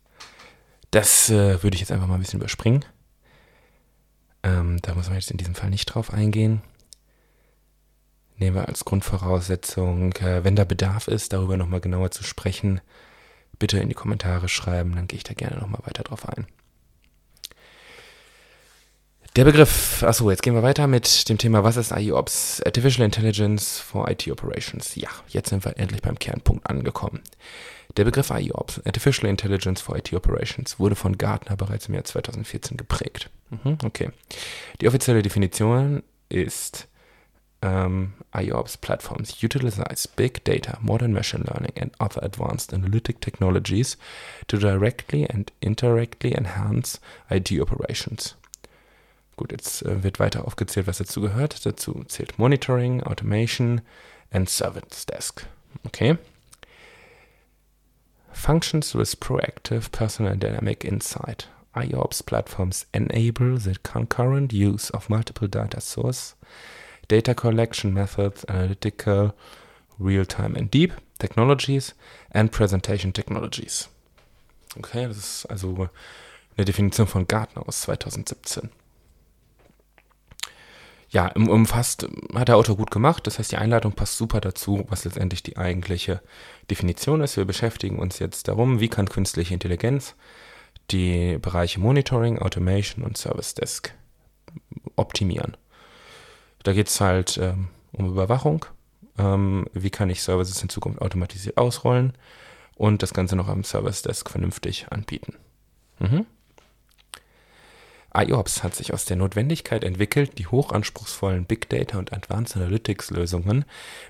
[0.90, 2.84] Das äh, würde ich jetzt einfach mal ein bisschen überspringen.
[4.42, 6.60] Ähm, da muss man jetzt in diesem Fall nicht drauf eingehen.
[8.36, 12.80] Nehmen wir als Grundvoraussetzung, äh, wenn da Bedarf ist, darüber nochmal genauer zu sprechen,
[13.60, 16.48] bitte in die Kommentare schreiben, dann gehe ich da gerne nochmal weiter drauf ein.
[19.36, 22.62] Der Begriff, achso, jetzt gehen wir weiter mit dem Thema, was ist IOPS?
[22.64, 24.94] Artificial Intelligence for IT Operations.
[24.94, 27.20] Ja, jetzt sind wir endlich beim Kernpunkt angekommen.
[27.96, 32.76] Der Begriff IOPS, Artificial Intelligence for IT Operations, wurde von Gartner bereits im Jahr 2014
[32.76, 33.28] geprägt.
[33.50, 34.10] Mhm, okay.
[34.80, 36.86] Die offizielle Definition ist
[37.60, 43.98] um, IOPS platforms utilize big data, modern machine learning, and other advanced analytic technologies
[44.46, 48.36] to directly and indirectly enhance IT operations.
[49.36, 51.66] Gut, jetzt äh, wird weiter aufgezählt, was dazu gehört.
[51.66, 53.80] Dazu zählt Monitoring, Automation
[54.30, 55.46] and Service Desk.
[55.84, 56.16] Okay.
[58.32, 61.48] Functions with proactive personal dynamic insight.
[61.74, 66.36] IOPS platforms enable the concurrent use of multiple data source,
[67.08, 69.34] data collection methods, analytical,
[69.98, 71.94] real-time and deep technologies
[72.30, 73.88] and presentation technologies.
[74.76, 75.88] Okay, das ist also
[76.56, 78.70] eine Definition von Gartner aus 2017
[81.14, 83.26] ja, umfasst hat der Autor gut gemacht.
[83.26, 86.20] Das heißt, die Einleitung passt super dazu, was letztendlich die eigentliche
[86.68, 87.36] Definition ist.
[87.36, 90.16] Wir beschäftigen uns jetzt darum, wie kann künstliche Intelligenz
[90.90, 93.94] die Bereiche Monitoring, Automation und Service Desk
[94.96, 95.56] optimieren.
[96.64, 98.66] Da geht es halt ähm, um Überwachung.
[99.16, 102.14] Ähm, wie kann ich Services in Zukunft automatisiert ausrollen
[102.74, 105.34] und das Ganze noch am Service Desk vernünftig anbieten.
[106.00, 106.26] Mhm.
[108.16, 113.64] IOPS hat sich aus der Notwendigkeit entwickelt, die hochanspruchsvollen Big Data und Advanced Analytics Lösungen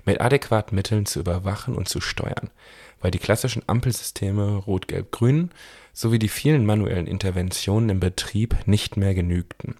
[0.05, 2.51] mit adäquaten Mitteln zu überwachen und zu steuern,
[3.01, 5.49] weil die klassischen Ampelsysteme Rot, Gelb, Grün
[5.91, 9.75] sowie die vielen manuellen Interventionen im Betrieb nicht mehr genügten.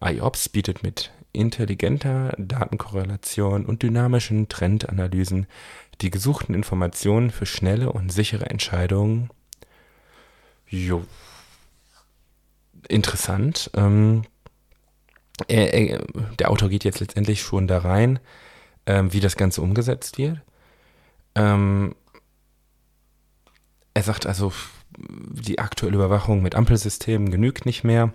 [0.00, 5.46] IOPS bietet mit intelligenter Datenkorrelation und dynamischen Trendanalysen
[6.00, 9.30] die gesuchten Informationen für schnelle und sichere Entscheidungen.
[10.68, 11.04] Jo,
[12.88, 13.70] interessant.
[13.74, 14.22] Ähm,
[15.48, 16.06] er, er,
[16.38, 18.18] der Autor geht jetzt letztendlich schon da rein,
[18.86, 20.40] ähm, wie das Ganze umgesetzt wird.
[21.34, 21.94] Ähm,
[23.94, 24.52] er sagt also,
[24.96, 28.12] die aktuelle Überwachung mit Ampelsystemen genügt nicht mehr.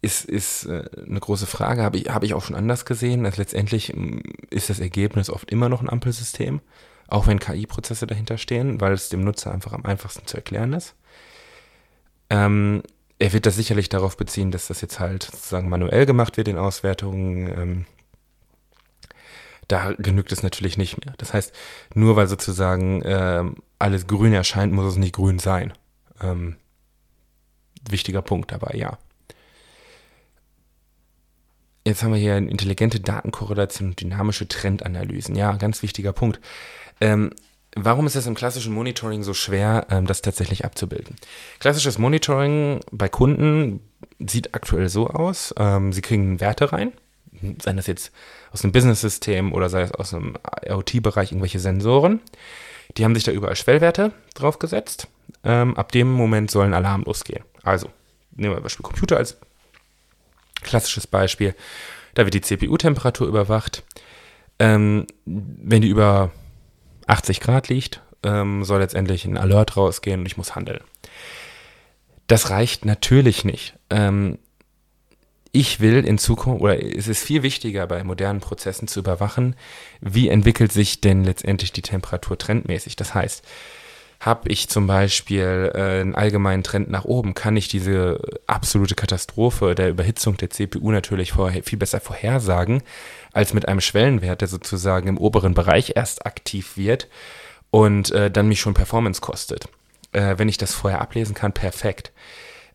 [0.00, 3.26] Ist, ist äh, eine große Frage, habe ich, hab ich auch schon anders gesehen.
[3.26, 6.60] Also letztendlich ähm, ist das Ergebnis oft immer noch ein Ampelsystem,
[7.08, 10.94] auch wenn KI-Prozesse dahinter stehen, weil es dem Nutzer einfach am einfachsten zu erklären ist.
[12.30, 12.82] Ähm,
[13.18, 16.58] er wird das sicherlich darauf beziehen, dass das jetzt halt sozusagen manuell gemacht wird in
[16.58, 17.48] Auswertungen.
[17.48, 17.86] Ähm,
[19.66, 21.14] da genügt es natürlich nicht mehr.
[21.18, 21.52] Das heißt,
[21.94, 25.72] nur weil sozusagen ähm, alles grün erscheint, muss es nicht grün sein.
[26.22, 26.56] Ähm,
[27.88, 28.98] wichtiger Punkt dabei, ja.
[31.84, 35.34] Jetzt haben wir hier intelligente Datenkorrelation und dynamische Trendanalysen.
[35.34, 36.40] Ja, ganz wichtiger Punkt.
[37.00, 37.30] Ähm,
[37.84, 41.16] Warum ist es im klassischen Monitoring so schwer, ähm, das tatsächlich abzubilden?
[41.60, 43.80] Klassisches Monitoring bei Kunden
[44.18, 46.92] sieht aktuell so aus, ähm, sie kriegen Werte rein,
[47.62, 48.10] seien das jetzt
[48.50, 52.20] aus einem Business-System oder sei es aus einem IoT-Bereich irgendwelche Sensoren.
[52.96, 55.06] Die haben sich da überall Schwellwerte draufgesetzt.
[55.44, 57.44] Ähm, ab dem Moment soll ein Alarm losgehen.
[57.62, 57.90] Also,
[58.34, 59.36] nehmen wir Beispiel Computer als
[60.62, 61.54] klassisches Beispiel.
[62.14, 63.84] Da wird die CPU-Temperatur überwacht.
[64.58, 66.32] Wenn die über
[67.08, 70.80] 80 Grad liegt, ähm, soll letztendlich ein Alert rausgehen und ich muss handeln.
[72.26, 73.74] Das reicht natürlich nicht.
[73.90, 74.38] Ähm,
[75.50, 79.56] ich will in Zukunft, oder es ist viel wichtiger bei modernen Prozessen zu überwachen,
[80.00, 82.96] wie entwickelt sich denn letztendlich die Temperatur trendmäßig.
[82.96, 83.44] Das heißt,
[84.20, 89.74] habe ich zum Beispiel äh, einen allgemeinen Trend nach oben, kann ich diese absolute Katastrophe
[89.74, 92.82] der Überhitzung der CPU natürlich vorher, viel besser vorhersagen,
[93.32, 97.08] als mit einem Schwellenwert, der sozusagen im oberen Bereich erst aktiv wird
[97.70, 99.68] und äh, dann mich schon Performance kostet.
[100.12, 102.12] Äh, wenn ich das vorher ablesen kann, perfekt.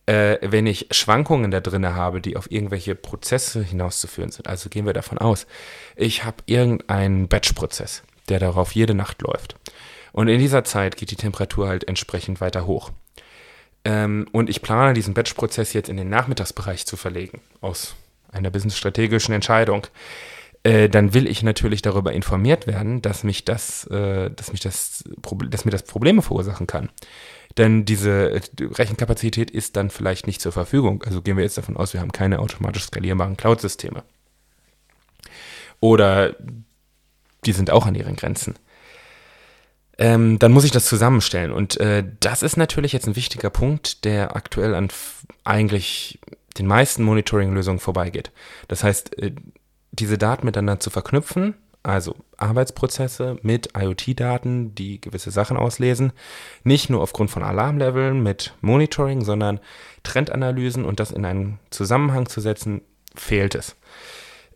[0.06, 4.86] Äh, wenn ich Schwankungen da drin habe, die auf irgendwelche Prozesse hinauszuführen sind, also gehen
[4.86, 5.46] wir davon aus,
[5.96, 9.56] ich habe irgendeinen Batch-Prozess, der darauf jede Nacht läuft.
[10.14, 12.92] Und in dieser Zeit geht die Temperatur halt entsprechend weiter hoch.
[13.84, 17.96] Ähm, und ich plane diesen Batch-Prozess jetzt in den Nachmittagsbereich zu verlegen, aus
[18.30, 19.88] einer business-strategischen Entscheidung.
[20.62, 25.02] Äh, dann will ich natürlich darüber informiert werden, dass mich das, äh, dass mich das,
[25.50, 26.90] dass mir das Probleme verursachen kann.
[27.56, 31.02] Denn diese äh, Rechenkapazität ist dann vielleicht nicht zur Verfügung.
[31.02, 34.04] Also gehen wir jetzt davon aus, wir haben keine automatisch skalierbaren Cloud-Systeme.
[35.80, 36.36] Oder
[37.44, 38.54] die sind auch an ihren Grenzen.
[39.98, 41.52] Ähm, dann muss ich das zusammenstellen.
[41.52, 44.88] Und äh, das ist natürlich jetzt ein wichtiger Punkt, der aktuell an
[45.44, 46.18] eigentlich
[46.58, 48.30] den meisten Monitoring-Lösungen vorbeigeht.
[48.68, 49.32] Das heißt, äh,
[49.92, 56.12] diese Daten miteinander zu verknüpfen, also Arbeitsprozesse mit IoT-Daten, die gewisse Sachen auslesen.
[56.64, 59.60] Nicht nur aufgrund von Alarmleveln mit Monitoring, sondern
[60.02, 62.80] Trendanalysen und das in einen Zusammenhang zu setzen,
[63.14, 63.76] fehlt es.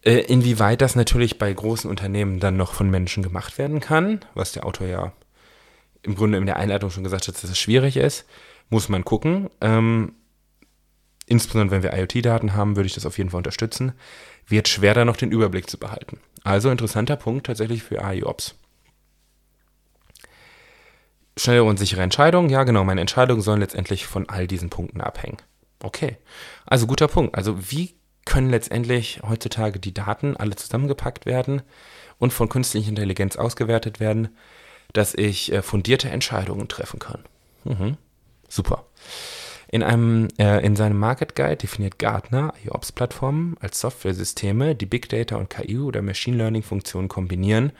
[0.02, 4.52] Äh, inwieweit das natürlich bei großen Unternehmen dann noch von Menschen gemacht werden kann, was
[4.52, 5.12] der Autor ja
[6.02, 8.24] im Grunde in der Einleitung schon gesagt hat, dass es schwierig ist,
[8.70, 9.50] muss man gucken.
[9.60, 10.14] Ähm,
[11.26, 13.92] insbesondere wenn wir IoT-Daten haben, würde ich das auf jeden Fall unterstützen.
[14.46, 16.20] Wird schwer, da noch den Überblick zu behalten.
[16.44, 18.54] Also interessanter Punkt tatsächlich für AI-Ops.
[21.36, 22.50] Schnelle und sichere Entscheidungen.
[22.50, 25.36] Ja, genau, meine Entscheidungen sollen letztendlich von all diesen Punkten abhängen.
[25.80, 26.16] Okay,
[26.66, 27.36] also guter Punkt.
[27.36, 27.94] Also wie
[28.24, 31.62] können letztendlich heutzutage die Daten alle zusammengepackt werden
[32.18, 34.36] und von künstlicher Intelligenz ausgewertet werden,
[34.92, 37.24] dass ich äh, fundierte Entscheidungen treffen kann.
[37.64, 37.96] Mhm.
[38.48, 38.86] Super.
[39.70, 45.36] In, einem, äh, in seinem Market Guide definiert Gartner IOPS-Plattformen als Softwaresysteme, die Big Data
[45.36, 47.72] und KI oder Machine Learning-Funktionen kombinieren,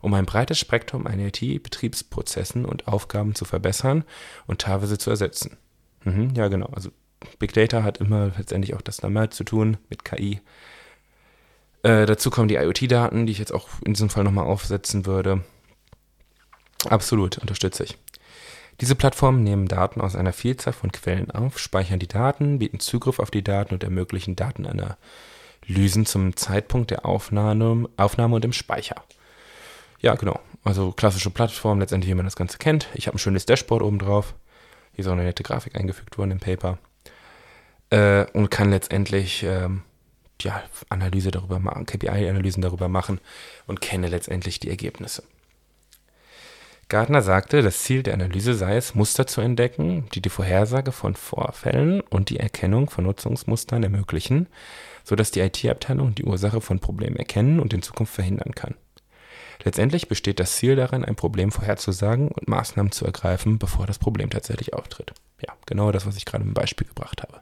[0.00, 4.04] um ein breites Spektrum an IT-Betriebsprozessen und Aufgaben zu verbessern
[4.48, 5.56] und teilweise zu ersetzen.
[6.02, 6.66] Mhm, ja, genau.
[6.72, 6.90] Also
[7.38, 10.40] Big Data hat immer letztendlich auch das damit zu tun mit KI.
[11.84, 15.44] Äh, dazu kommen die IoT-Daten, die ich jetzt auch in diesem Fall nochmal aufsetzen würde.
[16.90, 17.98] Absolut, unterstütze ich.
[18.80, 23.18] Diese Plattformen nehmen Daten aus einer Vielzahl von Quellen auf, speichern die Daten, bieten Zugriff
[23.18, 29.02] auf die Daten und ermöglichen Datenanalysen zum Zeitpunkt der Aufnahme, Aufnahme und im Speicher.
[30.00, 30.40] Ja, genau.
[30.62, 32.88] Also klassische Plattform, letztendlich, wie man das Ganze kennt.
[32.94, 34.34] Ich habe ein schönes Dashboard oben drauf.
[34.92, 36.78] Hier ist auch eine nette Grafik eingefügt worden im Paper.
[37.90, 39.82] Äh, und kann letztendlich ähm,
[40.42, 43.20] ja, Analyse darüber machen, KPI-Analysen darüber machen
[43.66, 45.22] und kenne letztendlich die Ergebnisse.
[46.88, 51.16] Gardner sagte, das Ziel der Analyse sei es, Muster zu entdecken, die die Vorhersage von
[51.16, 54.46] Vorfällen und die Erkennung von Nutzungsmustern ermöglichen,
[55.02, 58.76] sodass die IT-Abteilung die Ursache von Problemen erkennen und in Zukunft verhindern kann.
[59.64, 64.30] Letztendlich besteht das Ziel darin, ein Problem vorherzusagen und Maßnahmen zu ergreifen, bevor das Problem
[64.30, 65.12] tatsächlich auftritt.
[65.44, 67.40] Ja, genau das, was ich gerade im Beispiel gebracht habe.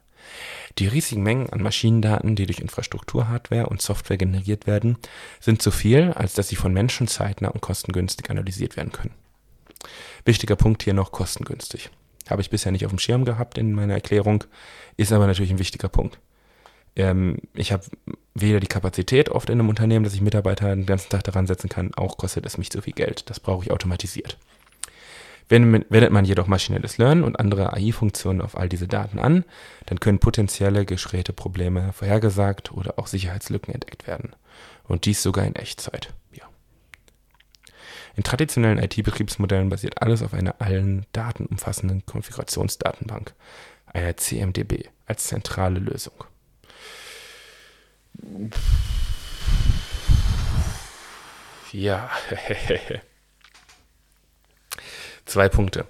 [0.79, 4.97] Die riesigen Mengen an Maschinendaten, die durch Infrastruktur, Hardware und Software generiert werden,
[5.39, 9.15] sind zu viel, als dass sie von Menschen zeitnah und kostengünstig analysiert werden können.
[10.25, 11.91] Wichtiger Punkt hier noch kostengünstig.
[12.29, 14.45] Habe ich bisher nicht auf dem Schirm gehabt in meiner Erklärung,
[14.97, 16.19] ist aber natürlich ein wichtiger Punkt.
[16.97, 17.85] Ähm, ich habe
[18.35, 21.69] weder die Kapazität oft in einem Unternehmen, dass ich Mitarbeiter den ganzen Tag daran setzen
[21.69, 23.29] kann, auch kostet es mich zu viel Geld.
[23.31, 24.39] Das brauche ich automatisiert.
[25.49, 29.45] Wendet man jedoch maschinelles Lernen und andere AI-Funktionen auf all diese Daten an,
[29.87, 34.35] dann können potenzielle Geräteprobleme vorhergesagt oder auch Sicherheitslücken entdeckt werden.
[34.85, 36.15] Und dies sogar in Echtzeit.
[38.17, 43.35] In traditionellen IT-Betriebsmodellen basiert alles auf einer allen Daten umfassenden Konfigurationsdatenbank,
[43.87, 46.15] einer CMDB, als zentrale Lösung.
[51.73, 52.09] Ja,
[55.25, 55.87] zwei Punkte.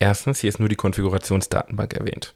[0.00, 2.34] Erstens, hier ist nur die Konfigurationsdatenbank erwähnt.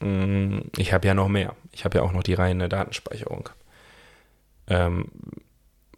[0.00, 1.56] Mm, ich habe ja noch mehr.
[1.72, 3.48] Ich habe ja auch noch die reine Datenspeicherung.
[4.66, 5.10] Ähm,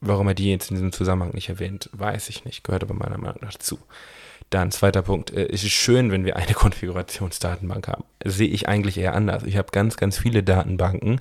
[0.00, 2.64] warum er die jetzt in diesem Zusammenhang nicht erwähnt, weiß ich nicht.
[2.64, 3.78] Gehört aber meiner Meinung nach dazu.
[4.50, 5.32] Dann zweiter Punkt.
[5.32, 8.04] Äh, es ist schön, wenn wir eine Konfigurationsdatenbank haben.
[8.20, 9.42] Das sehe ich eigentlich eher anders.
[9.44, 11.20] Ich habe ganz, ganz viele Datenbanken,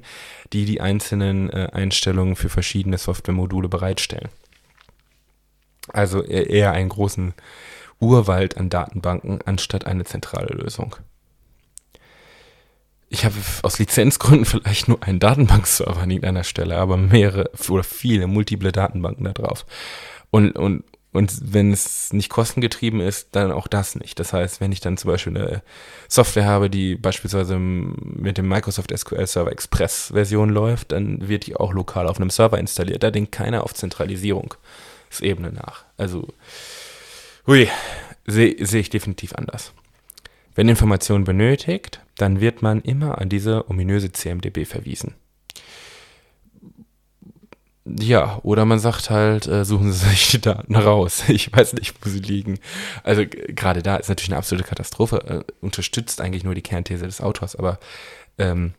[0.54, 4.30] die die einzelnen äh, Einstellungen für verschiedene Softwaremodule bereitstellen.
[5.90, 7.36] Also eher einen großen
[8.00, 10.96] Urwald an Datenbanken anstatt eine zentrale Lösung.
[13.16, 18.28] Ich habe aus Lizenzgründen vielleicht nur einen Datenbankserver an irgendeiner Stelle, aber mehrere oder viele,
[18.28, 19.66] multiple Datenbanken da drauf.
[20.32, 24.20] Und, und, und wenn es nicht kostengetrieben ist, dann auch das nicht.
[24.20, 25.64] Das heißt, wenn ich dann zum Beispiel eine
[26.10, 31.56] Software habe, die beispielsweise mit dem Microsoft SQL Server Express Version läuft, dann wird die
[31.56, 33.02] auch lokal auf einem Server installiert.
[33.02, 35.86] Da denkt keiner auf Zentralisierungsebene nach.
[35.96, 36.28] Also,
[37.48, 37.70] hui,
[38.28, 39.72] sehe seh ich definitiv anders.
[40.56, 45.16] Wenn Information benötigt, dann wird man immer an diese ominöse CMDB verwiesen.
[47.88, 51.26] Ja, oder man sagt halt, äh, suchen Sie sich die Daten raus.
[51.28, 52.58] Ich weiß nicht, wo sie liegen.
[53.04, 55.46] Also gerade da ist natürlich eine absolute Katastrophe.
[55.48, 57.80] Äh, unterstützt eigentlich nur die Kernthese des Autors, aber
[58.40, 58.74] ähm,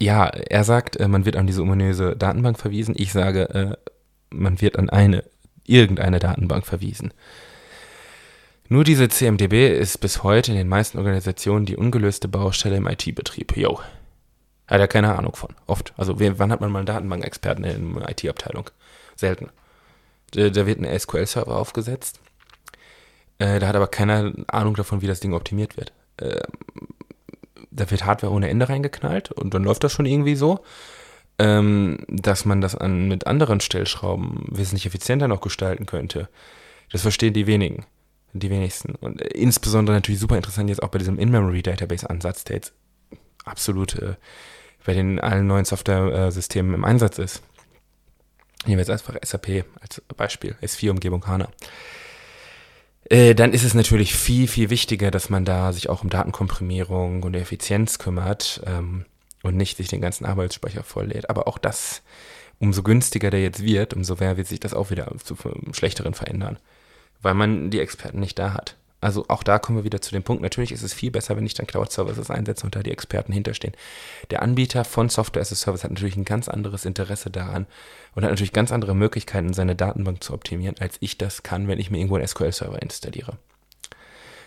[0.00, 2.94] ja, er sagt, äh, man wird an diese ominöse Datenbank verwiesen.
[2.96, 3.76] Ich sage, äh,
[4.30, 5.24] man wird an eine,
[5.64, 7.12] irgendeine Datenbank verwiesen.
[8.70, 13.56] Nur diese CMDB ist bis heute in den meisten Organisationen die ungelöste Baustelle im IT-Betrieb.
[13.56, 13.80] Yo.
[14.66, 15.54] Hat er keine Ahnung von.
[15.66, 15.94] Oft.
[15.96, 18.68] Also wann hat man mal einen Datenbankexperten in der IT-Abteilung?
[19.16, 19.48] Selten.
[20.32, 22.20] Da, wird ein SQL-Server aufgesetzt.
[23.38, 25.94] Äh, da hat aber keiner Ahnung davon, wie das Ding optimiert wird.
[26.18, 26.42] Äh,
[27.70, 30.60] da wird Hardware ohne Ende reingeknallt und dann läuft das schon irgendwie so,
[31.38, 36.28] ähm, dass man das mit anderen Stellschrauben wesentlich effizienter noch gestalten könnte.
[36.92, 37.86] Das verstehen die wenigen.
[38.32, 38.94] Die wenigsten.
[38.96, 42.72] Und äh, insbesondere natürlich super interessant jetzt auch bei diesem In-Memory-Database-Ansatz, der jetzt
[43.44, 44.14] absolut äh,
[44.84, 47.42] bei den allen neuen Software-Systemen im Einsatz ist.
[48.64, 51.48] Nehmen wir jetzt einfach SAP als Beispiel, S4-Umgebung HANA.
[53.04, 57.22] Äh, dann ist es natürlich viel, viel wichtiger, dass man da sich auch um Datenkomprimierung
[57.22, 59.06] und Effizienz kümmert ähm,
[59.42, 61.30] und nicht sich den ganzen Arbeitsspeicher volllädt.
[61.30, 62.02] Aber auch das,
[62.58, 65.36] umso günstiger der jetzt wird, umso mehr wird sich das auch wieder zu
[65.72, 66.58] schlechteren verändern
[67.22, 68.76] weil man die Experten nicht da hat.
[69.00, 71.46] Also auch da kommen wir wieder zu dem Punkt, natürlich ist es viel besser, wenn
[71.46, 73.74] ich dann Cloud-Services einsetze und da die Experten hinterstehen.
[74.30, 77.66] Der Anbieter von Software as a Service hat natürlich ein ganz anderes Interesse daran
[78.16, 81.78] und hat natürlich ganz andere Möglichkeiten, seine Datenbank zu optimieren, als ich das kann, wenn
[81.78, 83.38] ich mir irgendwo einen SQL-Server installiere.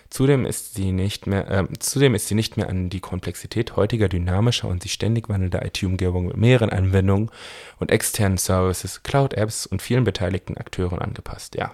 [0.10, 4.10] Zudem ist sie nicht mehr, äh, zudem ist sie nicht mehr an die Komplexität heutiger
[4.10, 7.32] dynamischer und sich ständig wandelnder IT-Umgebung mit mehreren Anwendungen
[7.80, 11.56] und externen Services, Cloud-Apps und vielen beteiligten Akteuren angepasst.
[11.56, 11.74] Ja,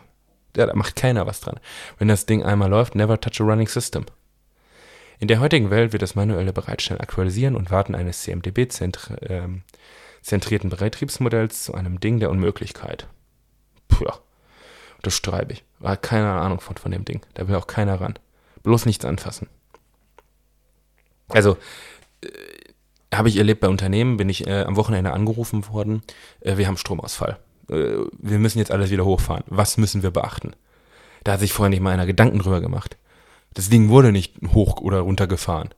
[0.57, 1.59] ja, da macht keiner was dran.
[1.99, 4.05] Wenn das Ding einmal läuft, never touch a running system.
[5.19, 9.63] In der heutigen Welt wird das manuelle Bereitstellen, Aktualisieren und Warten eines CMDB-zentrierten
[10.29, 13.07] ähm, Betriebsmodells zu einem Ding der Unmöglichkeit.
[13.87, 14.05] Puh,
[15.03, 15.63] das streibe ich.
[15.81, 17.21] Hat keine Ahnung von, von dem Ding.
[17.35, 18.17] Da will auch keiner ran.
[18.63, 19.47] Bloß nichts anfassen.
[21.29, 21.57] Also,
[22.21, 22.29] äh,
[23.13, 26.01] habe ich erlebt bei Unternehmen, bin ich äh, am Wochenende angerufen worden,
[26.41, 29.43] äh, wir haben Stromausfall wir müssen jetzt alles wieder hochfahren.
[29.47, 30.53] Was müssen wir beachten?
[31.23, 32.97] Da hat sich vorher nicht mal einer Gedanken drüber gemacht.
[33.53, 35.69] Das Ding wurde nicht hoch oder runter gefahren.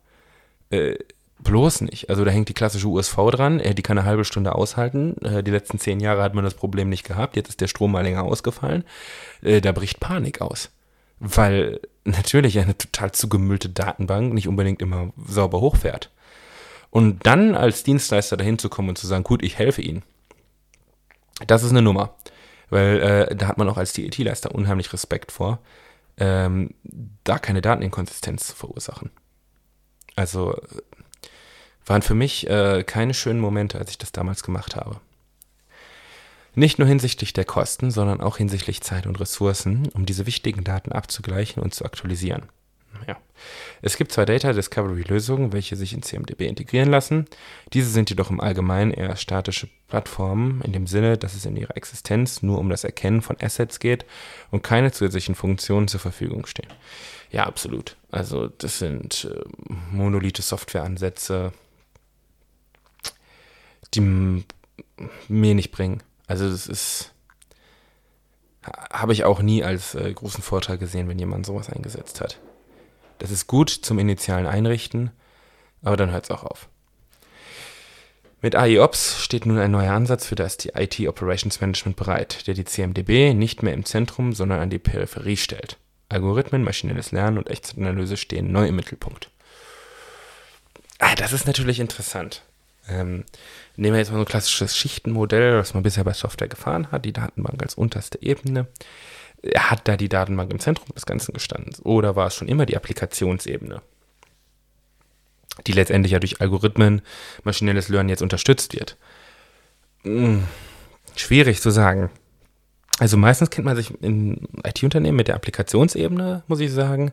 [0.70, 0.96] Äh,
[1.40, 2.10] bloß nicht.
[2.10, 5.16] Also da hängt die klassische USV dran, äh, die kann eine halbe Stunde aushalten.
[5.24, 7.36] Äh, die letzten zehn Jahre hat man das Problem nicht gehabt.
[7.36, 8.84] Jetzt ist der Strom mal länger ausgefallen.
[9.42, 10.70] Äh, da bricht Panik aus.
[11.20, 16.12] Weil natürlich eine total zugemüllte Datenbank nicht unbedingt immer sauber hochfährt.
[16.92, 20.04] Und dann als Dienstleister dahin zu kommen und zu sagen, gut, ich helfe Ihnen.
[21.48, 22.16] Das ist eine Nummer.
[22.70, 25.60] Weil äh, da hat man auch als DET-Leister unheimlich Respekt vor,
[26.18, 26.76] ähm,
[27.24, 29.10] da keine Dateninkonsistenz zu verursachen.
[30.16, 30.56] Also
[31.86, 35.00] waren für mich äh, keine schönen Momente, als ich das damals gemacht habe.
[36.56, 40.92] Nicht nur hinsichtlich der Kosten, sondern auch hinsichtlich Zeit und Ressourcen, um diese wichtigen Daten
[40.92, 42.44] abzugleichen und zu aktualisieren.
[43.08, 43.18] Ja.
[43.82, 47.26] Es gibt zwei Data Discovery Lösungen, welche sich in CMDB integrieren lassen.
[47.74, 51.76] Diese sind jedoch im Allgemeinen eher statische Plattformen, in dem Sinne, dass es in ihrer
[51.76, 54.06] Existenz nur um das Erkennen von Assets geht
[54.52, 56.70] und keine zusätzlichen Funktionen zur Verfügung stehen.
[57.32, 57.98] Ja, absolut.
[58.12, 59.44] Also das sind äh,
[59.92, 61.52] monolithe Softwareansätze,
[63.94, 64.02] die
[65.28, 66.02] mir nicht bringen.
[66.28, 67.14] Also das ist
[68.92, 72.40] habe ich auch nie als äh, großen Vorteil gesehen, wenn jemand sowas eingesetzt hat.
[73.18, 75.12] Das ist gut zum initialen Einrichten,
[75.82, 76.70] aber dann hört es auch auf.
[78.42, 82.64] Mit AIOps steht nun ein neuer Ansatz für das IT Operations Management bereit, der die
[82.64, 85.78] CMDB nicht mehr im Zentrum, sondern an die Peripherie stellt.
[86.08, 89.30] Algorithmen, maschinelles Lernen und Echtzeitanalyse stehen neu im Mittelpunkt.
[91.00, 92.44] Ah, das ist natürlich interessant.
[92.88, 93.26] Ähm,
[93.76, 97.04] nehmen wir jetzt mal so ein klassisches Schichtenmodell, das man bisher bei Software gefahren hat,
[97.04, 98.68] die Datenbank als unterste Ebene.
[99.56, 101.76] Hat da die Datenbank im Zentrum des Ganzen gestanden?
[101.84, 103.82] Oder war es schon immer die Applikationsebene,
[105.68, 107.01] die letztendlich ja durch Algorithmen,
[107.43, 108.97] maschinelles Lernen jetzt unterstützt wird?
[110.03, 110.43] Hm,
[111.16, 112.10] schwierig zu sagen.
[112.99, 117.12] Also meistens kennt man sich in IT-Unternehmen mit der Applikationsebene, muss ich sagen.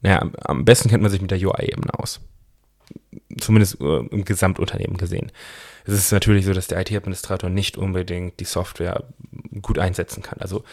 [0.00, 2.20] Naja, am besten kennt man sich mit der UI-Ebene aus.
[3.38, 5.30] Zumindest äh, im Gesamtunternehmen gesehen.
[5.84, 9.04] Es ist natürlich so, dass der IT-Administrator nicht unbedingt die Software
[9.60, 10.40] gut einsetzen kann.
[10.40, 10.64] Also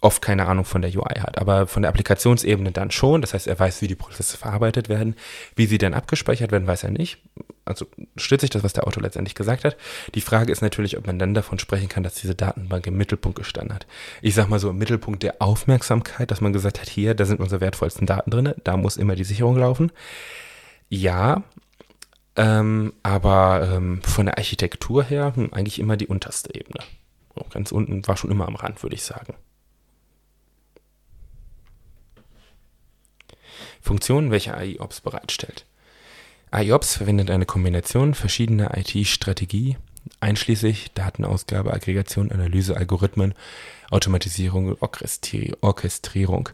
[0.00, 3.20] oft keine Ahnung von der UI hat, aber von der Applikationsebene dann schon.
[3.20, 5.16] Das heißt, er weiß, wie die Prozesse verarbeitet werden,
[5.56, 7.18] wie sie dann abgespeichert werden, weiß er nicht.
[7.64, 7.86] Also
[8.16, 9.76] stützt sich das, was der Autor letztendlich gesagt hat.
[10.14, 13.38] Die Frage ist natürlich, ob man dann davon sprechen kann, dass diese Datenbank im Mittelpunkt
[13.38, 13.86] gestanden hat.
[14.22, 17.40] Ich sag mal so im Mittelpunkt der Aufmerksamkeit, dass man gesagt hat, hier, da sind
[17.40, 19.90] unsere wertvollsten Daten drin, da muss immer die Sicherung laufen.
[20.88, 21.42] Ja,
[22.36, 26.78] ähm, aber ähm, von der Architektur her hm, eigentlich immer die unterste Ebene.
[27.50, 29.34] Ganz unten war schon immer am Rand, würde ich sagen.
[33.80, 35.64] Funktionen, welche AIOps bereitstellt.
[36.50, 39.76] AIOps verwendet eine Kombination verschiedener IT-Strategie,
[40.20, 43.34] einschließlich Datenausgabe, Aggregation, Analyse, Algorithmen,
[43.90, 44.78] Automatisierung und
[45.60, 46.48] Orchestrierung,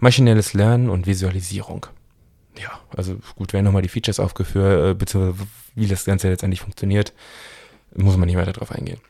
[0.00, 1.86] maschinelles Lernen und Visualisierung.
[2.60, 7.12] Ja, also gut, werden nochmal die Features aufgeführt, äh, beziehungsweise wie das Ganze letztendlich funktioniert,
[7.94, 9.00] muss man nicht weiter darauf eingehen.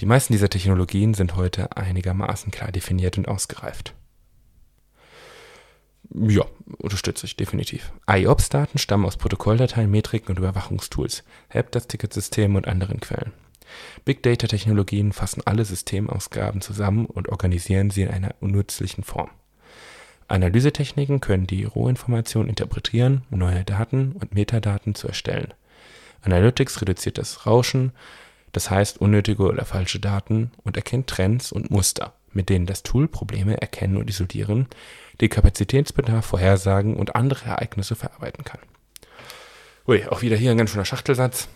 [0.00, 3.94] Die meisten dieser Technologien sind heute einigermaßen klar definiert und ausgereift.
[6.12, 6.44] Ja,
[6.78, 7.92] unterstütze ich definitiv.
[8.08, 13.32] IOPS-Daten stammen aus Protokolldateien, Metriken und Überwachungstools, Help das Ticketsystem und anderen Quellen.
[14.04, 19.30] Big Data-Technologien fassen alle Systemausgaben zusammen und organisieren sie in einer nützlichen Form.
[20.26, 25.54] Analysetechniken können die Rohinformation interpretieren, um neue Daten und Metadaten zu erstellen.
[26.22, 27.92] Analytics reduziert das Rauschen,
[28.52, 33.08] das heißt unnötige oder falsche Daten, und erkennt Trends und Muster, mit denen das Tool
[33.08, 34.66] Probleme erkennen und isolieren
[35.20, 38.60] den Kapazitätsbedarf vorhersagen und andere Ereignisse verarbeiten kann.
[39.86, 41.48] Ui, auch wieder hier ein ganz schöner Schachtelsatz.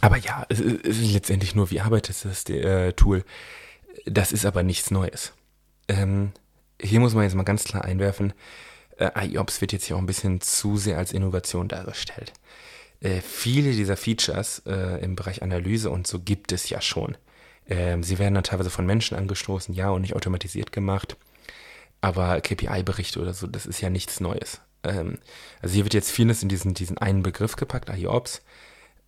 [0.00, 3.24] Aber ja, es ist letztendlich nur, wie arbeitet das äh, Tool.
[4.06, 5.32] Das ist aber nichts Neues.
[5.88, 6.32] Ähm,
[6.80, 8.32] hier muss man jetzt mal ganz klar einwerfen,
[8.98, 12.32] äh, IOPS wird jetzt hier auch ein bisschen zu sehr als Innovation dargestellt.
[13.00, 17.16] Äh, viele dieser Features äh, im Bereich Analyse und so gibt es ja schon.
[17.68, 21.16] Ähm, sie werden dann teilweise von Menschen angestoßen, ja, und nicht automatisiert gemacht.
[22.00, 24.60] Aber KPI-Berichte oder so, das ist ja nichts Neues.
[24.82, 25.18] Ähm,
[25.60, 28.42] also hier wird jetzt vieles in diesen, diesen einen Begriff gepackt, IOPS.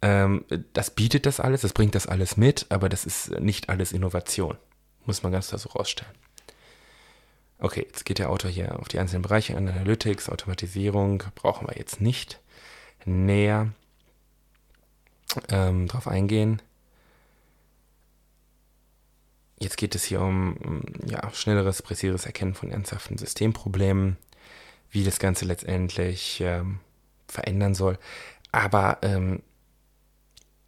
[0.03, 3.93] Ähm, das bietet das alles, das bringt das alles mit, aber das ist nicht alles
[3.93, 4.59] Innovation.
[5.05, 6.13] Muss man ganz klar so rausstellen.
[7.59, 9.69] Okay, jetzt geht der Autor hier auf die einzelnen Bereiche an.
[9.69, 12.41] Analytics, Automatisierung brauchen wir jetzt nicht
[13.05, 13.73] näher
[15.49, 16.61] ähm, drauf eingehen.
[19.63, 24.17] Jetzt geht es hier um ja, schnelleres, präziseres Erkennen von ernsthaften Systemproblemen,
[24.91, 26.81] wie das Ganze letztendlich ähm,
[27.29, 27.97] verändern soll.
[28.51, 29.41] Aber ähm,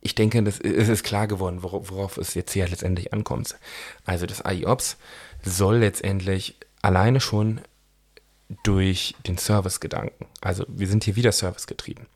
[0.01, 3.57] ich denke, es ist klar geworden, worauf, worauf es jetzt hier letztendlich ankommt.
[4.05, 4.97] Also das IOPS
[5.43, 7.63] soll letztendlich alleine schon
[8.63, 12.07] durch den Service-Gedanken, also wir sind hier wieder Service getrieben,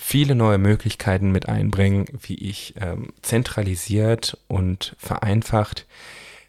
[0.00, 5.86] viele neue Möglichkeiten mit einbringen, wie ich ähm, zentralisiert und vereinfacht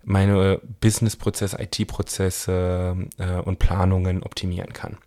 [0.04, 4.98] meine Business-Prozesse, IT-Prozesse äh, und Planungen optimieren kann.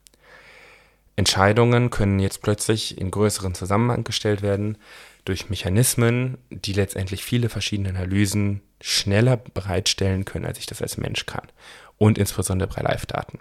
[1.15, 4.77] Entscheidungen können jetzt plötzlich in größeren Zusammenhang gestellt werden
[5.25, 11.27] durch Mechanismen, die letztendlich viele verschiedene Analysen schneller bereitstellen können, als ich das als Mensch
[11.27, 11.47] kann.
[11.97, 13.39] Und insbesondere bei Live-Daten.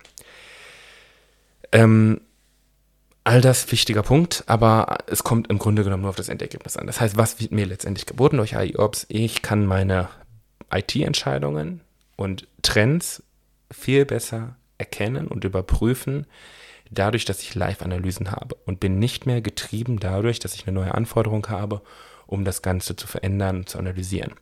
[1.71, 2.21] Ähm,
[3.23, 6.87] All das wichtiger Punkt, aber es kommt im Grunde genommen nur auf das Endergebnis an.
[6.87, 9.05] Das heißt, was wird mir letztendlich geboten durch AI-Ops?
[9.09, 10.09] Ich kann meine
[10.71, 11.81] IT-Entscheidungen
[12.15, 13.21] und Trends
[13.69, 16.25] viel besser erkennen und überprüfen,
[16.89, 20.95] dadurch, dass ich Live-Analysen habe und bin nicht mehr getrieben dadurch, dass ich eine neue
[20.95, 21.81] Anforderung habe,
[22.25, 24.33] um das Ganze zu verändern und zu analysieren.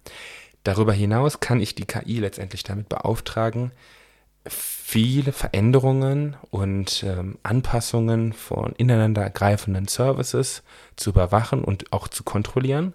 [0.63, 3.71] Darüber hinaus kann ich die KI letztendlich damit beauftragen,
[4.47, 10.63] viele Veränderungen und ähm, Anpassungen von ineinander ergreifenden Services
[10.95, 12.93] zu überwachen und auch zu kontrollieren.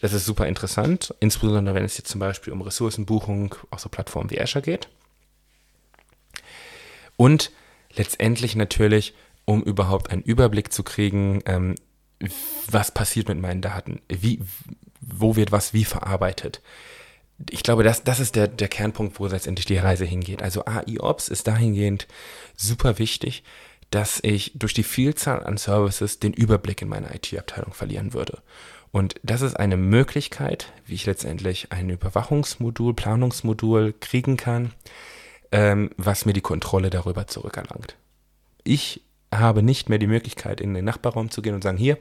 [0.00, 4.30] Das ist super interessant, insbesondere wenn es jetzt zum Beispiel um Ressourcenbuchung auf so Plattformen
[4.30, 4.88] wie Azure geht.
[7.16, 7.52] Und
[7.94, 9.14] letztendlich natürlich,
[9.44, 11.76] um überhaupt einen Überblick zu kriegen, ähm,
[12.70, 14.40] was passiert mit meinen Daten, wie,
[15.00, 16.60] wo wird was wie verarbeitet
[17.50, 20.42] ich glaube, das, das ist der, der Kernpunkt, wo letztendlich die Reise hingeht.
[20.42, 22.06] Also AI-Ops ist dahingehend
[22.56, 23.42] super wichtig,
[23.90, 28.42] dass ich durch die Vielzahl an Services den Überblick in meiner IT-Abteilung verlieren würde.
[28.92, 34.72] Und das ist eine Möglichkeit, wie ich letztendlich ein Überwachungsmodul, Planungsmodul kriegen kann,
[35.50, 37.96] ähm, was mir die Kontrolle darüber zurückerlangt.
[38.62, 41.98] Ich habe nicht mehr die Möglichkeit, in den Nachbarraum zu gehen und sagen, hier,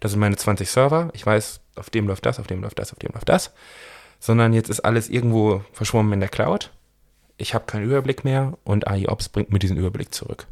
[0.00, 2.92] das sind meine 20 Server, ich weiß, auf dem läuft das, auf dem läuft das,
[2.92, 3.52] auf dem läuft das,
[4.22, 6.70] sondern jetzt ist alles irgendwo verschwommen in der Cloud.
[7.38, 10.46] Ich habe keinen Überblick mehr und AIOps bringt mir diesen Überblick zurück.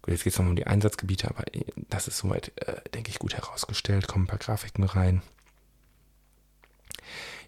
[0.00, 1.42] Gut, jetzt geht es nochmal um die Einsatzgebiete, aber
[1.88, 4.06] das ist soweit, äh, denke ich, gut herausgestellt.
[4.06, 5.22] Kommen ein paar Grafiken rein.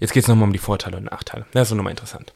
[0.01, 1.47] Jetzt geht es nochmal um die Vorteile und Nachteile.
[1.53, 2.34] Das ist nochmal interessant.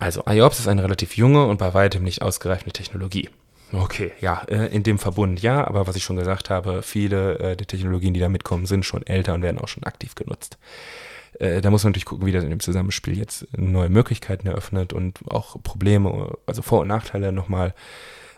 [0.00, 3.30] Also, IOPS ist eine relativ junge und bei weitem nicht ausgereifte Technologie.
[3.72, 7.56] Okay, ja, äh, in dem Verbund ja, aber was ich schon gesagt habe, viele äh,
[7.56, 10.58] der Technologien, die da mitkommen, sind schon älter und werden auch schon aktiv genutzt.
[11.38, 14.92] Äh, da muss man natürlich gucken, wie das in dem Zusammenspiel jetzt neue Möglichkeiten eröffnet
[14.92, 17.74] und auch Probleme, also Vor- und Nachteile nochmal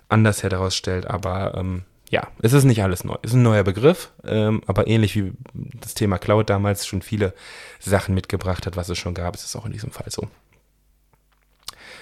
[0.09, 1.07] anders herausstellt.
[1.07, 3.15] Aber ähm, ja, es ist nicht alles neu.
[3.23, 7.35] Es ist ein neuer Begriff, ähm, aber ähnlich wie das Thema Cloud damals schon viele
[7.79, 10.27] Sachen mitgebracht hat, was es schon gab, ist es auch in diesem Fall so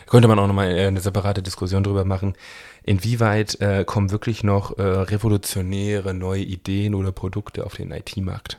[0.09, 2.35] könnte man auch nochmal äh, eine separate Diskussion drüber machen,
[2.83, 8.59] inwieweit äh, kommen wirklich noch äh, revolutionäre neue Ideen oder Produkte auf den IT-Markt?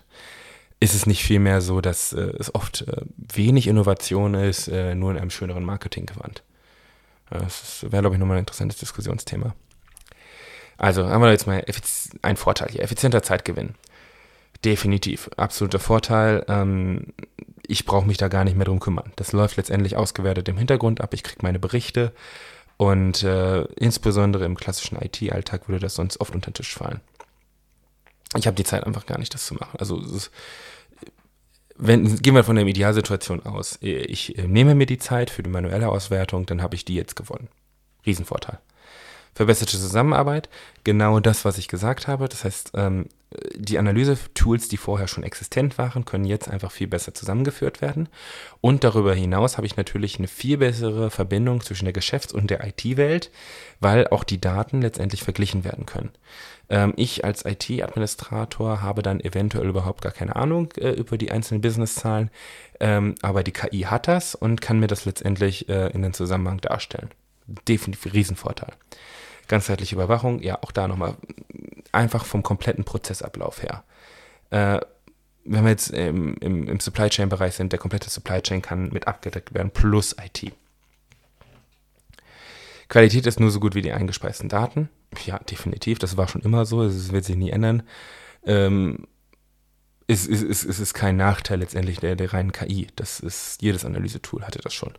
[0.80, 5.12] Ist es nicht vielmehr so, dass äh, es oft äh, wenig Innovation ist, äh, nur
[5.12, 6.44] in einem schöneren Marketinggewand?
[7.30, 9.54] Das wäre, glaube ich, nochmal ein interessantes Diskussionsthema.
[10.78, 11.64] Also haben wir jetzt mal
[12.22, 13.76] einen Vorteil hier, effizienter Zeitgewinn.
[14.64, 16.46] Definitiv, absoluter Vorteil.
[16.48, 17.08] Ähm,
[17.70, 19.12] ich brauche mich da gar nicht mehr drum kümmern.
[19.16, 21.14] Das läuft letztendlich ausgewertet im Hintergrund ab.
[21.14, 22.14] Ich kriege meine Berichte
[22.78, 27.02] und äh, insbesondere im klassischen IT-Alltag würde das sonst oft unter den Tisch fallen.
[28.36, 29.78] Ich habe die Zeit einfach gar nicht, das zu machen.
[29.80, 30.32] Also ist,
[31.78, 33.78] wenn, gehen wir von der Idealsituation aus.
[33.82, 37.16] Ich äh, nehme mir die Zeit für die manuelle Auswertung, dann habe ich die jetzt
[37.16, 37.50] gewonnen.
[38.06, 38.60] Riesenvorteil
[39.40, 40.50] verbesserte Zusammenarbeit,
[40.84, 42.28] genau das, was ich gesagt habe.
[42.28, 43.06] Das heißt, ähm,
[43.56, 48.10] die Analyse-Tools, die vorher schon existent waren, können jetzt einfach viel besser zusammengeführt werden.
[48.60, 52.66] Und darüber hinaus habe ich natürlich eine viel bessere Verbindung zwischen der Geschäfts- und der
[52.66, 53.30] IT-Welt,
[53.80, 56.10] weil auch die Daten letztendlich verglichen werden können.
[56.70, 61.62] Ähm, ich als IT-Administrator habe dann eventuell überhaupt gar keine Ahnung äh, über die einzelnen
[61.62, 62.32] Businesszahlen,
[62.80, 66.62] ähm, aber die KI hat das und kann mir das letztendlich äh, in den Zusammenhang
[66.62, 67.10] darstellen.
[67.68, 68.74] Definitiv Riesenvorteil.
[69.48, 71.16] Ganzheitliche Überwachung, ja, auch da nochmal
[71.92, 73.84] einfach vom kompletten Prozessablauf her.
[74.52, 74.80] Äh,
[75.46, 78.90] wenn wir jetzt im, im, im Supply Chain Bereich sind, der komplette Supply Chain kann
[78.90, 80.54] mit abgedeckt werden, plus IT.
[82.88, 84.90] Qualität ist nur so gut wie die eingespeisten Daten.
[85.26, 87.84] Ja, definitiv, das war schon immer so, das wird sich nie ändern.
[88.46, 89.08] Ähm,
[90.08, 92.88] es, es, es, es ist kein Nachteil letztendlich der, der reinen KI.
[92.96, 94.94] Das ist, jedes Analysetool hatte das schon.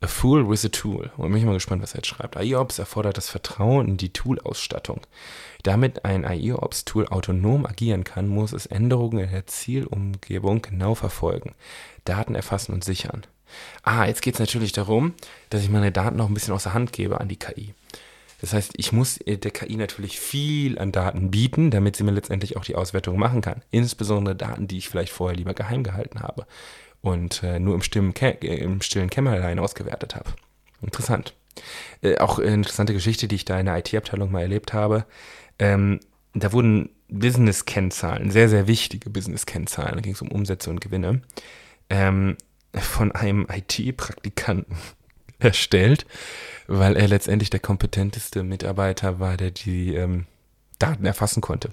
[0.00, 1.10] A Fool with a Tool.
[1.16, 2.36] Und bin ich mal gespannt, was er jetzt schreibt.
[2.36, 5.00] IOPS erfordert das Vertrauen in die Tool-Ausstattung.
[5.64, 11.54] Damit ein IOPS-Tool autonom agieren kann, muss es Änderungen in der Zielumgebung genau verfolgen,
[12.04, 13.26] Daten erfassen und sichern.
[13.82, 15.14] Ah, jetzt geht es natürlich darum,
[15.50, 17.74] dass ich meine Daten noch ein bisschen außer Hand gebe an die KI.
[18.40, 22.56] Das heißt, ich muss der KI natürlich viel an Daten bieten, damit sie mir letztendlich
[22.56, 23.62] auch die Auswertung machen kann.
[23.72, 26.46] Insbesondere Daten, die ich vielleicht vorher lieber geheim gehalten habe
[27.00, 30.30] und äh, nur im stillen, im stillen Kämmerlein ausgewertet habe.
[30.82, 31.34] Interessant.
[32.02, 35.04] Äh, auch eine interessante Geschichte, die ich da in der IT-Abteilung mal erlebt habe.
[35.58, 36.00] Ähm,
[36.34, 41.22] da wurden Business-Kennzahlen, sehr, sehr wichtige Business-Kennzahlen, da ging es um Umsätze und Gewinne,
[41.90, 42.36] ähm,
[42.74, 44.76] von einem IT-Praktikanten
[45.38, 46.06] erstellt,
[46.66, 50.26] weil er letztendlich der kompetenteste Mitarbeiter war, der die ähm,
[50.78, 51.70] Daten erfassen konnte.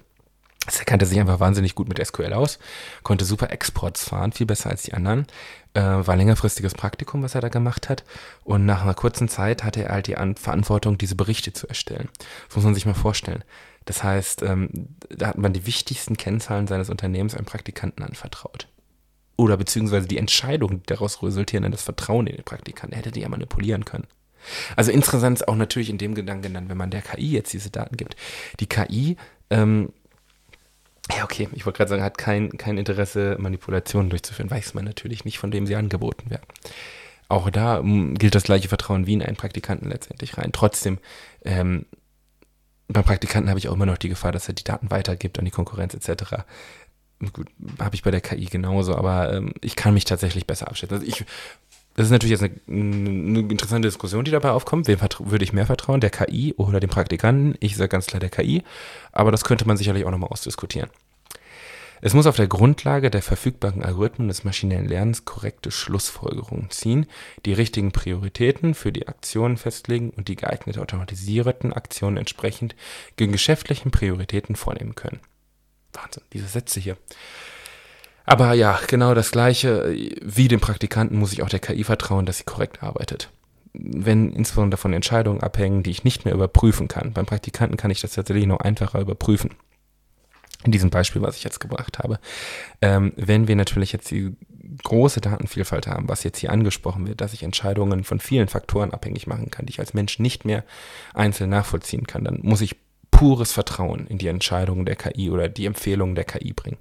[0.65, 2.59] Er kannte sich einfach wahnsinnig gut mit SQL aus,
[3.03, 5.27] konnte super Exports fahren, viel besser als die anderen.
[5.73, 8.03] Äh, war längerfristiges Praktikum, was er da gemacht hat.
[8.43, 12.09] Und nach einer kurzen Zeit hatte er halt die An Verantwortung, diese Berichte zu erstellen.
[12.47, 13.43] Das muss man sich mal vorstellen.
[13.85, 14.69] Das heißt, ähm,
[15.09, 18.67] da hat man die wichtigsten Kennzahlen seines Unternehmens einem Praktikanten anvertraut.
[19.37, 22.93] Oder beziehungsweise die Entscheidungen, die daraus resultieren, das Vertrauen in den Praktikanten.
[22.93, 24.07] Er hätte die ja manipulieren können.
[24.75, 27.69] Also interessant ist auch natürlich in dem Gedanken dann, wenn man der KI jetzt diese
[27.69, 28.15] Daten gibt.
[28.59, 29.17] Die KI
[29.49, 29.91] ähm,
[31.11, 34.49] ja, okay, ich wollte gerade sagen, hat kein, kein Interesse, Manipulationen durchzuführen.
[34.49, 36.45] Weiß man natürlich nicht, von dem sie angeboten werden.
[37.27, 40.51] Auch da mm, gilt das gleiche Vertrauen wie in einen Praktikanten letztendlich rein.
[40.51, 40.99] Trotzdem,
[41.43, 41.85] ähm,
[42.87, 45.45] beim Praktikanten habe ich auch immer noch die Gefahr, dass er die Daten weitergibt an
[45.45, 46.43] die Konkurrenz etc.
[47.33, 47.47] Gut,
[47.79, 50.97] habe ich bei der KI genauso, aber ähm, ich kann mich tatsächlich besser abschätzen.
[50.97, 51.23] Also ich
[51.95, 54.87] das ist natürlich jetzt eine, eine, interessante Diskussion, die dabei aufkommt.
[54.87, 57.55] Wem würde ich mehr vertrauen, der KI oder dem Praktikanten?
[57.61, 58.63] Ich sage ganz klar der KI,
[59.13, 60.89] aber das könnte man sicherlich auch nochmal ausdiskutieren.
[62.01, 67.07] Es muss auf der Grundlage der verfügbaren Algorithmen des maschinellen Lernens korrekte Schlussfolgerungen ziehen,
[67.45, 72.75] die richtigen Prioritäten für die Aktionen festlegen und die geeignete automatisierten Aktionen entsprechend
[73.19, 75.21] den geschäftlichen Prioritäten vornehmen können.
[75.93, 76.97] Wahnsinn, diese Sätze hier.
[78.25, 82.39] Aber ja, genau das Gleiche wie dem Praktikanten muss ich auch der KI vertrauen, dass
[82.39, 83.29] sie korrekt arbeitet.
[83.73, 87.13] Wenn insbesondere davon Entscheidungen abhängen, die ich nicht mehr überprüfen kann.
[87.13, 89.51] Beim Praktikanten kann ich das tatsächlich noch einfacher überprüfen
[90.65, 92.19] in diesem Beispiel, was ich jetzt gebracht habe.
[92.81, 94.35] Ähm, wenn wir natürlich jetzt die
[94.83, 99.27] große Datenvielfalt haben, was jetzt hier angesprochen wird, dass ich Entscheidungen von vielen Faktoren abhängig
[99.27, 100.63] machen kann, die ich als Mensch nicht mehr
[101.13, 102.75] einzeln nachvollziehen kann, dann muss ich
[103.11, 106.77] pures Vertrauen in die Entscheidungen der KI oder die Empfehlungen der KI bringen.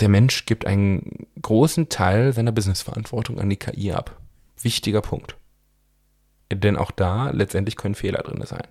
[0.00, 4.18] Der Mensch gibt einen großen Teil seiner Businessverantwortung an die KI ab.
[4.60, 5.36] Wichtiger Punkt.
[6.50, 8.66] Denn auch da letztendlich können Fehler drin sein.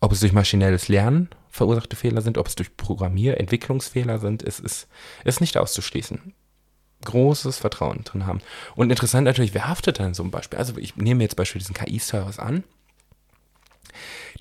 [0.00, 4.60] Ob es durch maschinelles Lernen verursachte Fehler sind, ob es durch Programmier-, Entwicklungsfehler sind, ist,
[4.60, 4.88] ist,
[5.24, 6.34] ist nicht auszuschließen.
[7.04, 8.40] Großes Vertrauen drin haben.
[8.74, 10.58] Und interessant natürlich, wer haftet dann so ein Beispiel?
[10.58, 12.62] Also ich nehme jetzt beispielsweise diesen KI-Service an,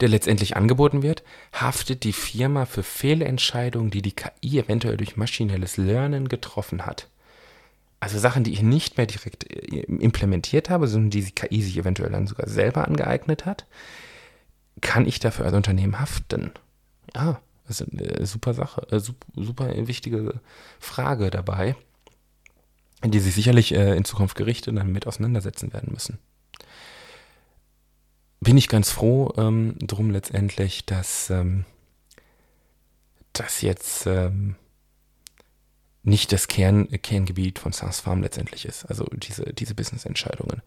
[0.02, 5.78] der letztendlich angeboten wird, haftet die Firma für Fehlentscheidungen, die die KI eventuell durch maschinelles
[5.78, 7.08] Lernen getroffen hat.
[8.00, 11.78] Also Sachen, die ich nicht mehr direkt äh, implementiert habe, sondern die die KI sich
[11.78, 13.66] eventuell dann sogar selber angeeignet hat
[14.82, 16.52] kann ich dafür als Unternehmen haften?
[17.14, 20.40] Ja, das ist eine super Sache, äh, super wichtige
[20.80, 21.76] Frage dabei,
[23.04, 26.20] die sich sicherlich äh, in Zukunft Gerichte dann mit auseinandersetzen werden müssen.
[28.46, 31.66] Bin ich ganz froh ähm, drum letztendlich, dass ähm,
[33.34, 34.56] das jetzt ähm,
[36.04, 38.86] nicht das Kern, Kerngebiet von SaaS Farm letztendlich ist.
[38.86, 40.62] Also diese, diese Business-Entscheidungen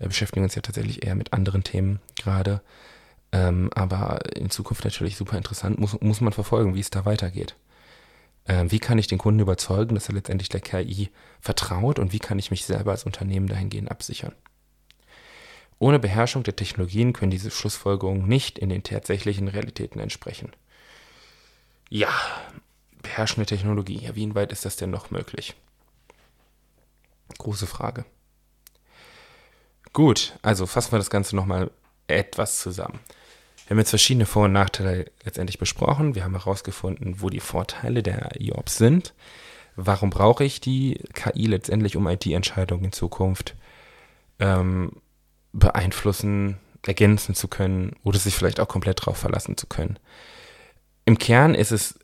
[0.00, 2.60] äh, beschäftigen uns ja tatsächlich eher mit anderen Themen gerade.
[3.32, 7.56] Ähm, aber in Zukunft natürlich super interessant, muss, muss man verfolgen, wie es da weitergeht.
[8.46, 11.08] Ähm, wie kann ich den Kunden überzeugen, dass er letztendlich der KI
[11.40, 14.34] vertraut und wie kann ich mich selber als Unternehmen dahingehend absichern?
[15.78, 20.52] Ohne Beherrschung der Technologien können diese Schlussfolgerungen nicht in den tatsächlichen Realitäten entsprechen.
[21.90, 22.12] Ja,
[23.02, 23.98] beherrschende Technologie.
[23.98, 25.54] Ja, wie inweit ist das denn noch möglich?
[27.38, 28.04] Große Frage.
[29.92, 31.70] Gut, also fassen wir das Ganze nochmal
[32.08, 33.00] etwas zusammen.
[33.66, 36.14] Wir haben jetzt verschiedene Vor- und Nachteile letztendlich besprochen.
[36.14, 39.14] Wir haben herausgefunden, wo die Vorteile der IOPS sind.
[39.76, 43.56] Warum brauche ich die KI letztendlich, um IT-Entscheidungen in Zukunft
[44.38, 44.92] ähm,
[45.54, 49.98] beeinflussen, ergänzen zu können oder sich vielleicht auch komplett darauf verlassen zu können?
[51.06, 51.98] Im Kern ist es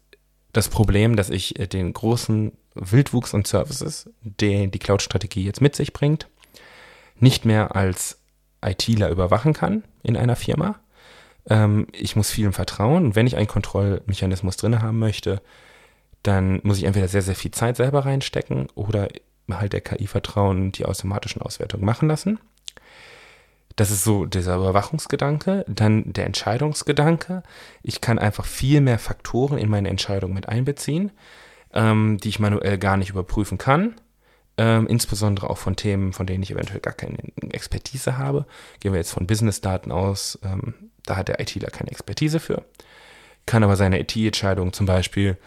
[0.52, 5.76] das Problem, dass ich äh, den großen Wildwuchs und Services, den die Cloud-Strategie jetzt mit
[5.76, 6.28] sich bringt,
[7.18, 8.18] nicht mehr als
[8.64, 10.80] ITler überwachen kann in einer Firma,
[11.48, 13.14] ähm, ich muss vielen vertrauen.
[13.14, 15.40] Wenn ich einen Kontrollmechanismus drin haben möchte,
[16.22, 19.08] dann muss ich entweder sehr, sehr viel Zeit selber reinstecken oder
[19.50, 22.38] halt der KI vertrauen die automatischen Auswertungen machen lassen.
[23.76, 25.64] Das ist so dieser Überwachungsgedanke.
[25.68, 27.42] Dann der Entscheidungsgedanke.
[27.82, 31.12] Ich kann einfach viel mehr Faktoren in meine Entscheidung mit einbeziehen,
[31.72, 33.94] ähm, die ich manuell gar nicht überprüfen kann.
[34.58, 37.16] Ähm, insbesondere auch von Themen, von denen ich eventuell gar keine
[37.52, 38.44] Expertise habe.
[38.80, 40.38] Gehen wir jetzt von Business-Daten aus.
[40.44, 40.74] Ähm,
[41.06, 42.64] da hat der ITler keine Expertise für,
[43.46, 45.38] kann aber seine IT-Entscheidung zum Beispiel,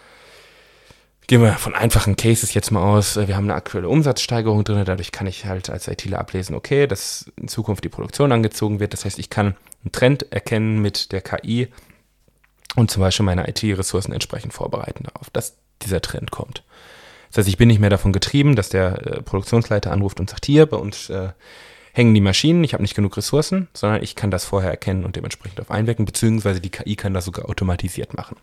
[1.28, 4.84] gehen wir von einfachen Cases jetzt mal aus, äh, wir haben eine aktuelle Umsatzsteigerung drin,
[4.86, 8.94] dadurch kann ich halt als ITler ablesen, okay, dass in Zukunft die Produktion angezogen wird,
[8.94, 11.68] das heißt, ich kann einen Trend erkennen mit der KI
[12.76, 16.64] und zum Beispiel meine IT-Ressourcen entsprechend vorbereiten darauf, dass dieser Trend kommt.
[17.30, 20.46] Das heißt, ich bin nicht mehr davon getrieben, dass der äh, Produktionsleiter anruft und sagt,
[20.46, 21.30] hier, bei uns äh,
[21.94, 25.16] hängen die Maschinen, ich habe nicht genug Ressourcen, sondern ich kann das vorher erkennen und
[25.16, 28.38] dementsprechend auf einwirken, beziehungsweise die KI kann das sogar automatisiert machen.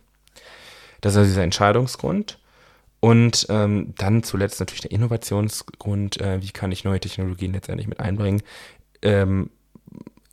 [1.01, 2.37] Das ist also dieser Entscheidungsgrund.
[3.01, 7.99] Und ähm, dann zuletzt natürlich der Innovationsgrund, äh, wie kann ich neue Technologien letztendlich mit
[7.99, 8.43] einbringen.
[9.01, 9.49] Ähm,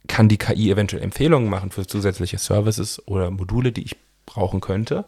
[0.06, 3.96] kann die KI eventuell Empfehlungen machen für zusätzliche Services oder Module, die ich
[4.26, 5.06] brauchen könnte,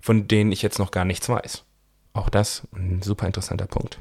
[0.00, 1.64] von denen ich jetzt noch gar nichts weiß.
[2.14, 4.00] Auch das ein super interessanter Punkt.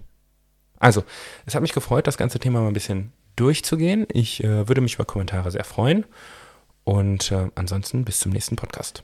[0.80, 1.04] Also,
[1.46, 4.08] es hat mich gefreut, das ganze Thema mal ein bisschen durchzugehen.
[4.12, 6.06] Ich äh, würde mich über Kommentare sehr freuen.
[6.86, 9.04] Und äh, ansonsten bis zum nächsten Podcast.